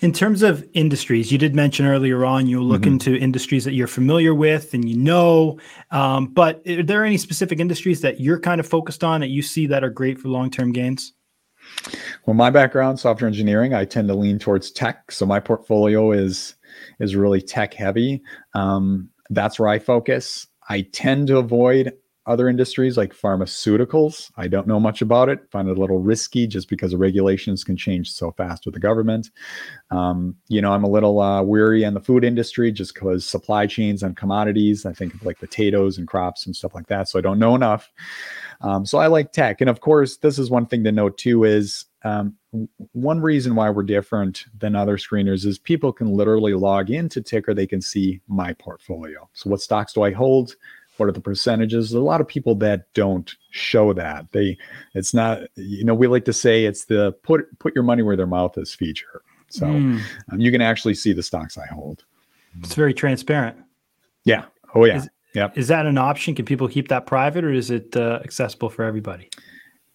In 0.00 0.12
terms 0.12 0.42
of 0.42 0.66
industries, 0.74 1.30
you 1.30 1.38
did 1.38 1.54
mention 1.54 1.86
earlier 1.86 2.24
on 2.24 2.46
you 2.46 2.62
look 2.62 2.82
mm-hmm. 2.82 2.92
into 2.92 3.16
industries 3.16 3.64
that 3.64 3.72
you're 3.72 3.86
familiar 3.86 4.34
with 4.34 4.74
and 4.74 4.88
you 4.88 4.96
know, 4.96 5.58
um, 5.90 6.26
but 6.26 6.62
are 6.66 6.82
there 6.82 7.04
any 7.04 7.16
specific 7.16 7.60
industries 7.60 8.00
that 8.00 8.20
you're 8.20 8.40
kind 8.40 8.60
of 8.60 8.66
focused 8.66 9.04
on 9.04 9.20
that 9.20 9.28
you 9.28 9.40
see 9.40 9.66
that 9.66 9.84
are 9.84 9.90
great 9.90 10.18
for 10.18 10.28
long 10.28 10.50
term 10.50 10.72
gains? 10.72 11.12
Well, 12.26 12.34
my 12.34 12.50
background, 12.50 13.00
software 13.00 13.28
engineering, 13.28 13.74
I 13.74 13.84
tend 13.84 14.08
to 14.08 14.14
lean 14.14 14.38
towards 14.38 14.70
tech. 14.70 15.10
So 15.10 15.26
my 15.26 15.40
portfolio 15.40 16.12
is 16.12 16.54
is 17.00 17.16
really 17.16 17.40
tech 17.40 17.74
heavy. 17.74 18.22
Um, 18.54 19.10
that's 19.30 19.58
where 19.58 19.68
I 19.68 19.78
focus. 19.78 20.46
I 20.68 20.82
tend 20.92 21.28
to 21.28 21.38
avoid 21.38 21.92
other 22.26 22.48
industries 22.48 22.96
like 22.96 23.14
pharmaceuticals. 23.14 24.30
I 24.36 24.48
don't 24.48 24.66
know 24.66 24.80
much 24.80 25.02
about 25.02 25.28
it. 25.28 25.40
Find 25.50 25.68
it 25.68 25.76
a 25.76 25.80
little 25.80 25.98
risky 25.98 26.46
just 26.46 26.68
because 26.68 26.92
the 26.92 26.98
regulations 26.98 27.64
can 27.64 27.76
change 27.76 28.10
so 28.10 28.32
fast 28.32 28.64
with 28.64 28.74
the 28.74 28.80
government. 28.80 29.30
Um, 29.90 30.36
you 30.48 30.62
know, 30.62 30.72
I'm 30.72 30.84
a 30.84 30.88
little 30.88 31.20
uh, 31.20 31.42
weary 31.42 31.84
on 31.84 31.94
the 31.94 32.00
food 32.00 32.24
industry 32.24 32.72
just 32.72 32.94
because 32.94 33.26
supply 33.26 33.66
chains 33.66 34.02
and 34.02 34.16
commodities. 34.16 34.86
I 34.86 34.92
think 34.92 35.14
of 35.14 35.24
like 35.24 35.38
potatoes 35.38 35.98
and 35.98 36.08
crops 36.08 36.46
and 36.46 36.56
stuff 36.56 36.74
like 36.74 36.86
that. 36.86 37.08
So 37.08 37.18
I 37.18 37.22
don't 37.22 37.38
know 37.38 37.54
enough. 37.54 37.92
Um, 38.60 38.86
so 38.86 38.98
I 38.98 39.08
like 39.08 39.32
tech, 39.32 39.60
and 39.60 39.68
of 39.68 39.80
course, 39.80 40.16
this 40.18 40.38
is 40.38 40.50
one 40.50 40.66
thing 40.66 40.84
to 40.84 40.92
note 40.92 41.18
too. 41.18 41.44
Is 41.44 41.86
um, 42.04 42.36
one 42.92 43.20
reason 43.20 43.54
why 43.54 43.68
we're 43.70 43.82
different 43.82 44.44
than 44.58 44.76
other 44.76 44.96
screeners 44.96 45.44
is 45.44 45.58
people 45.58 45.92
can 45.92 46.12
literally 46.12 46.54
log 46.54 46.90
into 46.90 47.20
Tykr. 47.20 47.54
They 47.54 47.66
can 47.66 47.80
see 47.80 48.20
my 48.28 48.52
portfolio. 48.54 49.28
So 49.32 49.50
what 49.50 49.60
stocks 49.60 49.92
do 49.92 50.02
I 50.02 50.12
hold? 50.12 50.54
What 50.96 51.08
are 51.08 51.12
the 51.12 51.20
percentages? 51.20 51.90
There's 51.90 52.00
a 52.00 52.04
lot 52.04 52.20
of 52.20 52.28
people 52.28 52.54
that 52.56 52.92
don't 52.94 53.34
show 53.50 53.92
that. 53.92 54.30
They 54.32 54.56
it's 54.94 55.14
not 55.14 55.42
you 55.56 55.84
know 55.84 55.94
we 55.94 56.06
like 56.06 56.24
to 56.26 56.32
say 56.32 56.64
it's 56.64 56.86
the 56.86 57.12
put 57.22 57.58
put 57.58 57.74
your 57.74 57.84
money 57.84 58.02
where 58.02 58.16
their 58.16 58.26
mouth 58.26 58.56
is 58.58 58.74
feature. 58.74 59.22
So 59.48 59.66
mm. 59.66 60.00
um, 60.32 60.40
you 60.40 60.50
can 60.50 60.60
actually 60.60 60.94
see 60.94 61.12
the 61.12 61.22
stocks 61.22 61.56
i 61.58 61.66
hold. 61.66 62.04
It's 62.60 62.74
very 62.74 62.94
transparent. 62.94 63.56
Yeah. 64.24 64.44
Oh 64.74 64.84
yeah. 64.84 65.04
Yeah 65.34 65.50
is 65.54 65.68
that 65.68 65.86
an 65.86 65.98
option? 65.98 66.34
Can 66.34 66.44
people 66.44 66.68
keep 66.68 66.88
that 66.88 67.06
private 67.06 67.44
or 67.44 67.52
is 67.52 67.70
it 67.70 67.96
uh, 67.96 68.20
accessible 68.22 68.70
for 68.70 68.84
everybody? 68.84 69.28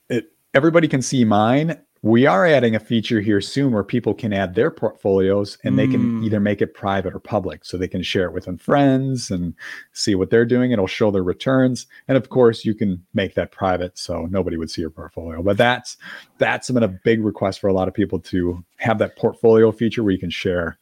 It, 0.09 0.31
everybody 0.53 0.87
can 0.87 1.01
see 1.01 1.23
mine 1.23 1.79
we 2.01 2.25
are 2.25 2.45
adding 2.45 2.75
a 2.75 2.79
feature 2.79 3.19
here 3.19 3.41
soon 3.41 3.73
where 3.73 3.83
people 3.83 4.13
can 4.13 4.31
add 4.31 4.55
their 4.55 4.71
portfolios 4.71 5.57
and 5.63 5.77
they 5.77 5.87
can 5.87 6.01
hmm. 6.01 6.23
either 6.23 6.39
make 6.39 6.61
it 6.61 6.73
private 6.73 7.13
or 7.13 7.19
public. 7.19 7.65
So 7.65 7.77
they 7.77 7.87
can 7.89 8.03
share 8.03 8.25
it 8.25 8.33
with 8.33 8.45
their 8.45 8.57
friends 8.57 9.29
and 9.29 9.53
see 9.91 10.15
what 10.15 10.29
they're 10.29 10.45
doing. 10.45 10.71
It'll 10.71 10.87
show 10.87 11.11
their 11.11 11.23
returns. 11.23 11.87
And 12.07 12.15
of 12.17 12.29
course 12.29 12.63
you 12.63 12.73
can 12.73 13.05
make 13.13 13.33
that 13.35 13.51
private 13.51 13.97
so 13.97 14.27
nobody 14.27 14.55
would 14.55 14.71
see 14.71 14.81
your 14.81 14.89
portfolio. 14.89 15.43
But 15.43 15.57
that's 15.57 15.97
that's 16.37 16.71
been 16.71 16.83
a 16.83 16.87
big 16.87 17.23
request 17.23 17.59
for 17.59 17.67
a 17.67 17.73
lot 17.73 17.89
of 17.89 17.93
people 17.93 18.19
to 18.19 18.63
have 18.77 18.97
that 18.99 19.17
portfolio 19.17 19.71
feature 19.71 20.03
where 20.03 20.13
you 20.13 20.19
can 20.19 20.29
share 20.29 20.79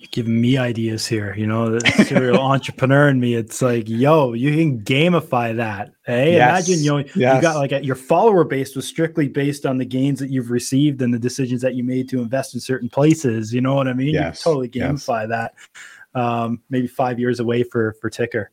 you're 0.00 0.08
giving 0.12 0.40
me 0.40 0.56
ideas 0.56 1.06
here. 1.06 1.34
You 1.36 1.46
know, 1.46 1.78
the 1.78 2.04
serial 2.08 2.40
entrepreneur 2.40 3.10
in 3.10 3.20
me. 3.20 3.34
It's 3.34 3.60
like, 3.60 3.86
yo, 3.86 4.32
you 4.32 4.50
can 4.56 4.80
gamify 4.80 5.54
that. 5.56 5.90
Hey, 6.06 6.32
yes. 6.32 6.66
imagine 6.66 6.82
you 6.82 6.90
know 6.90 7.04
yes. 7.14 7.36
you 7.36 7.42
got 7.42 7.56
like 7.56 7.72
a, 7.72 7.84
your 7.84 7.96
follower 7.96 8.44
base 8.44 8.74
was 8.74 8.86
strictly 8.86 9.28
based 9.28 9.66
on 9.66 9.76
the 9.76 9.84
gains 9.84 10.18
that 10.20 10.30
you've 10.30 10.50
received 10.50 11.02
and 11.02 11.12
the 11.12 11.18
decisions 11.18 11.60
that 11.60 11.74
you 11.74 11.84
made 11.84 12.08
to 12.08 12.22
invest 12.22 12.54
in 12.54 12.60
certain 12.60 12.88
places. 12.88 13.52
You 13.52 13.60
know 13.60 13.74
what 13.74 13.88
I 13.88 13.92
mean? 13.92 14.14
Yes. 14.14 14.40
You 14.40 14.50
totally 14.50 14.68
gamify 14.70 15.28
that. 15.28 15.52
Um, 16.14 16.62
maybe 16.70 16.86
five 16.86 17.20
years 17.20 17.38
away 17.38 17.62
for 17.62 17.94
for 18.00 18.08
Tykr. 18.08 18.46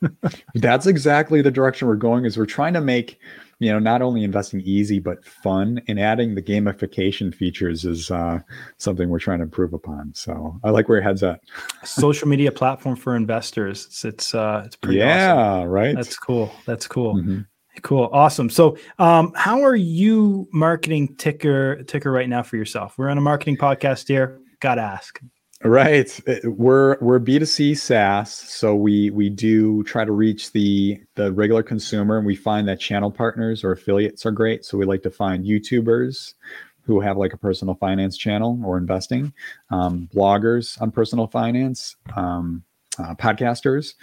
That's 0.54 0.86
exactly 0.86 1.42
the 1.42 1.50
direction 1.50 1.88
we're 1.88 1.96
going. 1.96 2.24
Is 2.24 2.36
we're 2.36 2.46
trying 2.46 2.74
to 2.74 2.80
make 2.80 3.18
you 3.58 3.72
know 3.72 3.78
not 3.78 4.02
only 4.02 4.22
investing 4.22 4.60
easy 4.60 4.98
but 4.98 5.24
fun 5.24 5.80
and 5.88 5.98
adding 5.98 6.34
the 6.34 6.42
gamification 6.42 7.34
features 7.34 7.84
is 7.84 8.10
uh, 8.10 8.38
something 8.76 9.08
we're 9.08 9.18
trying 9.18 9.38
to 9.38 9.44
improve 9.44 9.72
upon 9.72 10.12
so 10.14 10.58
i 10.62 10.70
like 10.70 10.88
where 10.88 10.98
your 10.98 11.02
head's 11.02 11.22
at 11.22 11.40
social 11.84 12.28
media 12.28 12.52
platform 12.52 12.96
for 12.96 13.16
investors 13.16 13.86
it's 13.86 14.04
it's 14.04 14.34
uh 14.34 14.62
it's 14.66 14.76
pretty 14.76 14.98
yeah 14.98 15.34
awesome. 15.34 15.68
right 15.68 15.96
that's 15.96 16.18
cool 16.18 16.52
that's 16.66 16.86
cool 16.86 17.14
mm-hmm. 17.16 17.40
Cool, 17.82 18.08
awesome. 18.10 18.48
So, 18.48 18.78
um, 18.98 19.32
how 19.36 19.62
are 19.62 19.76
you 19.76 20.48
marketing 20.50 21.14
Tykr 21.16 21.84
Tykr 21.84 22.10
right 22.10 22.26
now 22.26 22.42
for 22.42 22.56
yourself? 22.56 22.96
We're 22.96 23.10
on 23.10 23.18
a 23.18 23.20
marketing 23.20 23.58
podcast 23.58 24.08
here. 24.08 24.40
Got 24.60 24.76
to 24.76 24.80
ask. 24.80 25.20
Right. 25.64 26.20
We're 26.44 26.98
we're 27.00 27.18
B2C 27.18 27.78
SaaS, 27.78 28.30
so 28.30 28.74
we 28.74 29.10
we 29.10 29.30
do 29.30 29.82
try 29.84 30.04
to 30.04 30.12
reach 30.12 30.52
the 30.52 31.00
the 31.14 31.32
regular 31.32 31.62
consumer 31.62 32.18
and 32.18 32.26
we 32.26 32.36
find 32.36 32.68
that 32.68 32.78
channel 32.78 33.10
partners 33.10 33.64
or 33.64 33.72
affiliates 33.72 34.26
are 34.26 34.30
great. 34.30 34.66
So 34.66 34.76
we 34.76 34.84
like 34.84 35.02
to 35.04 35.10
find 35.10 35.46
YouTubers 35.46 36.34
who 36.82 37.00
have 37.00 37.16
like 37.16 37.32
a 37.32 37.38
personal 37.38 37.74
finance 37.74 38.18
channel 38.18 38.60
or 38.64 38.76
investing, 38.76 39.32
um, 39.70 40.08
bloggers 40.14 40.80
on 40.80 40.90
personal 40.90 41.26
finance, 41.26 41.96
um, 42.14 42.62
uh, 42.98 43.14
podcasters. 43.14 43.94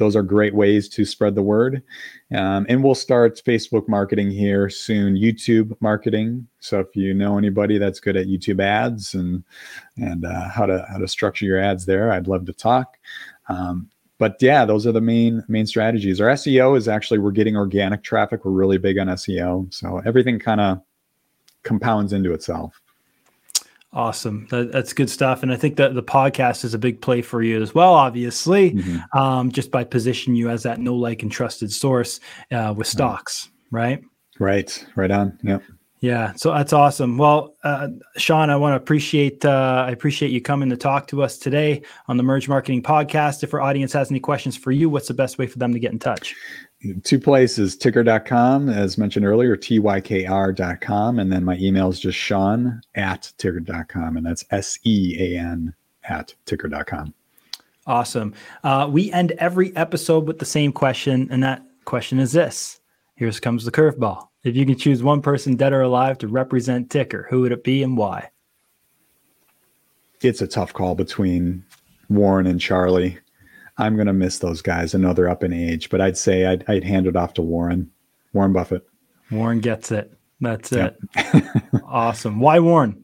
Those 0.00 0.16
are 0.16 0.22
great 0.22 0.54
ways 0.54 0.88
to 0.88 1.04
spread 1.04 1.34
the 1.34 1.42
word. 1.42 1.82
Um, 2.34 2.64
and 2.70 2.82
we'll 2.82 2.94
start 2.94 3.42
Facebook 3.46 3.86
marketing 3.86 4.30
here 4.30 4.70
soon, 4.70 5.14
YouTube 5.14 5.76
marketing. 5.80 6.48
So 6.58 6.80
if 6.80 6.96
you 6.96 7.12
know 7.12 7.36
anybody 7.36 7.76
that's 7.76 8.00
good 8.00 8.16
at 8.16 8.26
YouTube 8.26 8.62
ads 8.62 9.12
and 9.12 9.44
and 9.98 10.24
uh, 10.24 10.48
how 10.48 10.64
to 10.64 10.86
how 10.90 10.96
to 10.96 11.06
structure 11.06 11.44
your 11.44 11.60
ads 11.60 11.84
there, 11.84 12.10
I'd 12.10 12.28
love 12.28 12.46
to 12.46 12.54
talk. 12.54 12.96
Um, 13.50 13.90
but 14.16 14.36
yeah, 14.40 14.64
those 14.64 14.86
are 14.86 14.92
the 14.92 15.02
main 15.02 15.44
main 15.48 15.66
strategies. 15.66 16.18
Our 16.18 16.28
SEO 16.28 16.78
is 16.78 16.88
actually 16.88 17.18
we're 17.18 17.30
getting 17.30 17.56
organic 17.56 18.02
traffic. 18.02 18.46
We're 18.46 18.52
really 18.52 18.78
big 18.78 18.98
on 18.98 19.08
SEO, 19.08 19.72
so 19.72 20.00
everything 20.06 20.38
kind 20.38 20.62
of 20.62 20.80
compounds 21.62 22.14
into 22.14 22.32
itself. 22.32 22.80
Awesome. 23.92 24.46
That, 24.50 24.70
that's 24.70 24.92
good 24.92 25.10
stuff. 25.10 25.42
And 25.42 25.52
I 25.52 25.56
think 25.56 25.76
that 25.76 25.94
the 25.94 26.02
podcast 26.02 26.64
is 26.64 26.74
a 26.74 26.78
big 26.78 27.00
play 27.00 27.22
for 27.22 27.42
you 27.42 27.60
as 27.60 27.74
well, 27.74 27.94
obviously, 27.94 28.72
mm-hmm. 28.72 29.18
um, 29.18 29.50
just 29.50 29.72
by 29.72 29.82
positioning 29.82 30.36
you 30.36 30.48
as 30.48 30.62
that 30.62 30.78
no 30.78 30.94
like 30.94 31.22
and 31.22 31.32
trusted 31.32 31.72
source 31.72 32.20
uh, 32.52 32.72
with 32.76 32.86
stocks, 32.86 33.50
right? 33.72 34.00
Right. 34.38 34.86
Right 34.94 35.10
on. 35.10 35.38
Yep. 35.42 35.62
Yeah, 36.00 36.32
so 36.32 36.54
that's 36.54 36.72
awesome. 36.72 37.18
Well, 37.18 37.56
uh, 37.62 37.88
Sean, 38.16 38.48
I 38.48 38.56
want 38.56 38.72
to 38.72 38.76
appreciate 38.76 39.44
uh, 39.44 39.84
I 39.86 39.90
appreciate 39.90 40.30
you 40.30 40.40
coming 40.40 40.70
to 40.70 40.76
talk 40.76 41.06
to 41.08 41.22
us 41.22 41.36
today 41.36 41.82
on 42.08 42.16
the 42.16 42.22
Merge 42.22 42.48
Marketing 42.48 42.82
Podcast. 42.82 43.42
If 43.42 43.52
our 43.52 43.60
audience 43.60 43.92
has 43.92 44.10
any 44.10 44.18
questions 44.18 44.56
for 44.56 44.72
you, 44.72 44.88
what's 44.88 45.08
the 45.08 45.14
best 45.14 45.36
way 45.36 45.46
for 45.46 45.58
them 45.58 45.74
to 45.74 45.78
get 45.78 45.92
in 45.92 45.98
touch? 45.98 46.34
Two 47.04 47.20
places 47.20 47.76
tykr.com 47.76 48.70
as 48.70 48.96
mentioned 48.96 49.26
earlier 49.26 49.54
tykr.com 49.54 51.18
and 51.18 51.30
then 51.30 51.44
my 51.44 51.56
email 51.58 51.90
is 51.90 52.00
just 52.00 52.16
sean 52.16 52.80
at 52.94 53.30
tykr.com 53.38 54.16
and 54.16 54.24
that's 54.24 54.46
s-e-a-n 54.50 55.74
at 56.04 56.34
tykr.com 56.46 57.12
awesome. 57.86 58.32
Uh, 58.64 58.88
we 58.90 59.12
end 59.12 59.32
every 59.32 59.76
episode 59.76 60.26
with 60.26 60.38
the 60.38 60.46
same 60.46 60.72
question 60.72 61.28
and 61.30 61.42
that 61.42 61.62
question 61.84 62.18
is 62.18 62.32
this. 62.32 62.80
Here 63.16 63.30
comes 63.32 63.66
the 63.66 63.72
curveball. 63.72 64.28
If 64.42 64.56
you 64.56 64.64
can 64.64 64.78
choose 64.78 65.02
one 65.02 65.20
person 65.20 65.56
dead 65.56 65.74
or 65.74 65.82
alive 65.82 66.16
to 66.18 66.28
represent 66.28 66.88
tykr 66.88 67.28
who 67.28 67.42
would 67.42 67.52
it 67.52 67.62
be 67.62 67.82
and 67.82 67.94
why? 67.94 68.30
It's 70.22 70.40
a 70.40 70.46
tough 70.46 70.72
call 70.72 70.94
between 70.94 71.62
warren 72.08 72.46
and 72.46 72.60
charlie 72.60 73.18
I'm 73.80 73.96
going 73.96 74.06
to 74.06 74.12
miss 74.12 74.38
those 74.38 74.62
guys. 74.62 74.94
I 74.94 74.98
know 74.98 75.12
they're 75.12 75.28
up 75.28 75.42
in 75.42 75.52
age, 75.52 75.90
but 75.90 76.00
I'd 76.00 76.16
say 76.18 76.46
I'd, 76.46 76.64
I'd 76.68 76.84
hand 76.84 77.06
it 77.06 77.16
off 77.16 77.34
to 77.34 77.42
Warren, 77.42 77.90
Warren 78.32 78.52
Buffett. 78.52 78.86
Warren 79.30 79.60
gets 79.60 79.90
it. 79.90 80.12
That's 80.40 80.72
it. 80.72 80.96
awesome. 81.84 82.40
Why 82.40 82.58
Warren? 82.60 83.02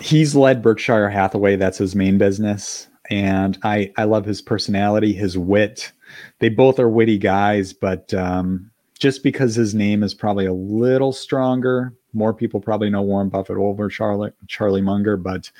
He's 0.00 0.34
led 0.34 0.62
Berkshire 0.62 1.08
Hathaway. 1.08 1.56
That's 1.56 1.78
his 1.78 1.94
main 1.94 2.18
business. 2.18 2.88
and 3.10 3.58
I 3.62 3.92
I 3.96 4.04
love 4.04 4.24
his 4.24 4.40
personality, 4.42 5.12
his 5.12 5.36
wit. 5.36 5.92
They 6.38 6.48
both 6.48 6.78
are 6.78 6.88
witty 6.88 7.18
guys, 7.18 7.72
but 7.72 8.12
um, 8.14 8.70
just 8.98 9.22
because 9.22 9.54
his 9.54 9.74
name 9.74 10.02
is 10.02 10.14
probably 10.14 10.46
a 10.46 10.52
little 10.54 11.12
stronger, 11.12 11.92
more 12.14 12.32
people 12.32 12.60
probably 12.60 12.90
know 12.90 13.02
Warren 13.02 13.28
Buffett 13.28 13.56
over 13.56 13.88
Charlie 13.88 14.30
Charlie 14.46 14.80
Munger. 14.80 15.16
But 15.16 15.50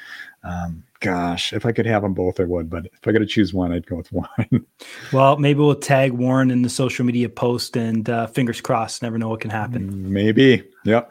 um, 0.43 0.85
gosh, 1.01 1.53
if 1.53 1.67
I 1.67 1.73
could 1.73 1.87
have 1.87 2.03
them 2.03 2.15
both, 2.15 2.41
I 2.41 2.45
would. 2.45 2.71
But 2.71 2.87
if 2.87 3.07
I 3.07 3.13
got 3.13 3.19
to 3.19 3.27
choose 3.27 3.53
one, 3.53 3.73
I'd 3.73 3.87
go 3.87 3.97
with 3.97 4.13
one. 4.13 4.67
well, 5.13 5.37
maybe 5.37 5.61
we'll 5.61 5.75
tag 5.75 6.13
Warren 6.13 6.51
in 6.51 6.63
the 6.63 6.71
social 6.71 7.05
media 7.05 7.29
post, 7.29 7.77
and 7.77 8.09
uh, 8.09 8.27
fingers 8.27 8.61
crossed. 8.61 9.03
Never 9.03 9.19
know 9.19 9.29
what 9.29 9.41
can 9.41 9.51
happen. 9.51 10.13
Maybe. 10.13 10.65
Yep. 10.85 11.11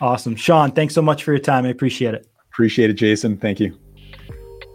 Awesome, 0.00 0.36
Sean. 0.36 0.72
Thanks 0.72 0.94
so 0.94 1.02
much 1.02 1.24
for 1.24 1.32
your 1.32 1.40
time. 1.40 1.64
I 1.64 1.68
appreciate 1.68 2.14
it. 2.14 2.26
Appreciate 2.52 2.90
it, 2.90 2.94
Jason. 2.94 3.36
Thank 3.36 3.60
you. 3.60 3.78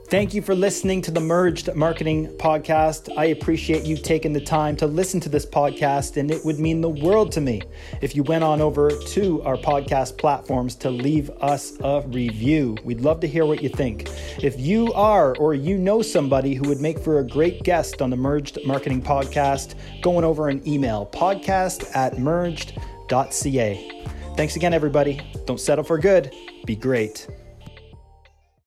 Thank 0.10 0.34
you 0.34 0.42
for 0.42 0.56
listening 0.56 1.02
to 1.02 1.12
the 1.12 1.20
Merged 1.20 1.76
Marketing 1.76 2.30
Podcast. 2.38 3.16
I 3.18 3.26
appreciate 3.26 3.84
you 3.84 3.98
taking 3.98 4.32
the 4.32 4.40
time 4.40 4.78
to 4.78 4.88
listen 4.88 5.20
to 5.20 5.28
this 5.28 5.46
podcast, 5.46 6.16
and 6.16 6.32
it 6.32 6.46
would 6.46 6.60
mean 6.60 6.80
the 6.80 6.90
world 6.90 7.32
to 7.34 7.42
me 7.42 7.62
if 8.02 8.16
you 8.16 8.24
went 8.24 8.44
on 8.46 8.62
over 8.62 8.90
to 8.90 9.42
our 9.44 9.58
podcast 9.58 10.18
platforms 10.18 10.76
to 10.76 10.90
leave 10.90 11.30
us 11.42 11.74
a 11.82 12.04
review. 12.08 12.78
We'd 12.86 13.02
love 13.02 13.20
to 13.20 13.28
hear 13.28 13.46
what 13.46 13.62
you 13.62 13.68
think. 13.68 14.10
If 14.42 14.58
you 14.58 14.94
are 14.94 15.36
or 15.36 15.54
you 15.54 15.78
know 15.78 16.02
somebody 16.02 16.54
who 16.56 16.70
would 16.70 16.80
make 16.80 17.00
for 17.00 17.20
a 17.20 17.28
great 17.28 17.64
guest 17.64 18.02
on 18.02 18.10
the 18.10 18.16
Merged 18.16 18.60
Marketing 18.66 19.02
Podcast, 19.02 19.76
go 20.02 20.08
going 20.08 20.24
over 20.24 20.48
an 20.48 20.66
email 20.66 21.06
podcast 21.12 21.94
at 21.94 22.18
merged.ca. 22.18 24.06
Thanks 24.38 24.56
again, 24.56 24.74
everybody. 24.74 25.20
Don't 25.46 25.60
settle 25.60 25.84
for 25.84 25.98
good, 25.98 26.34
be 26.66 26.78
great. 26.78 27.28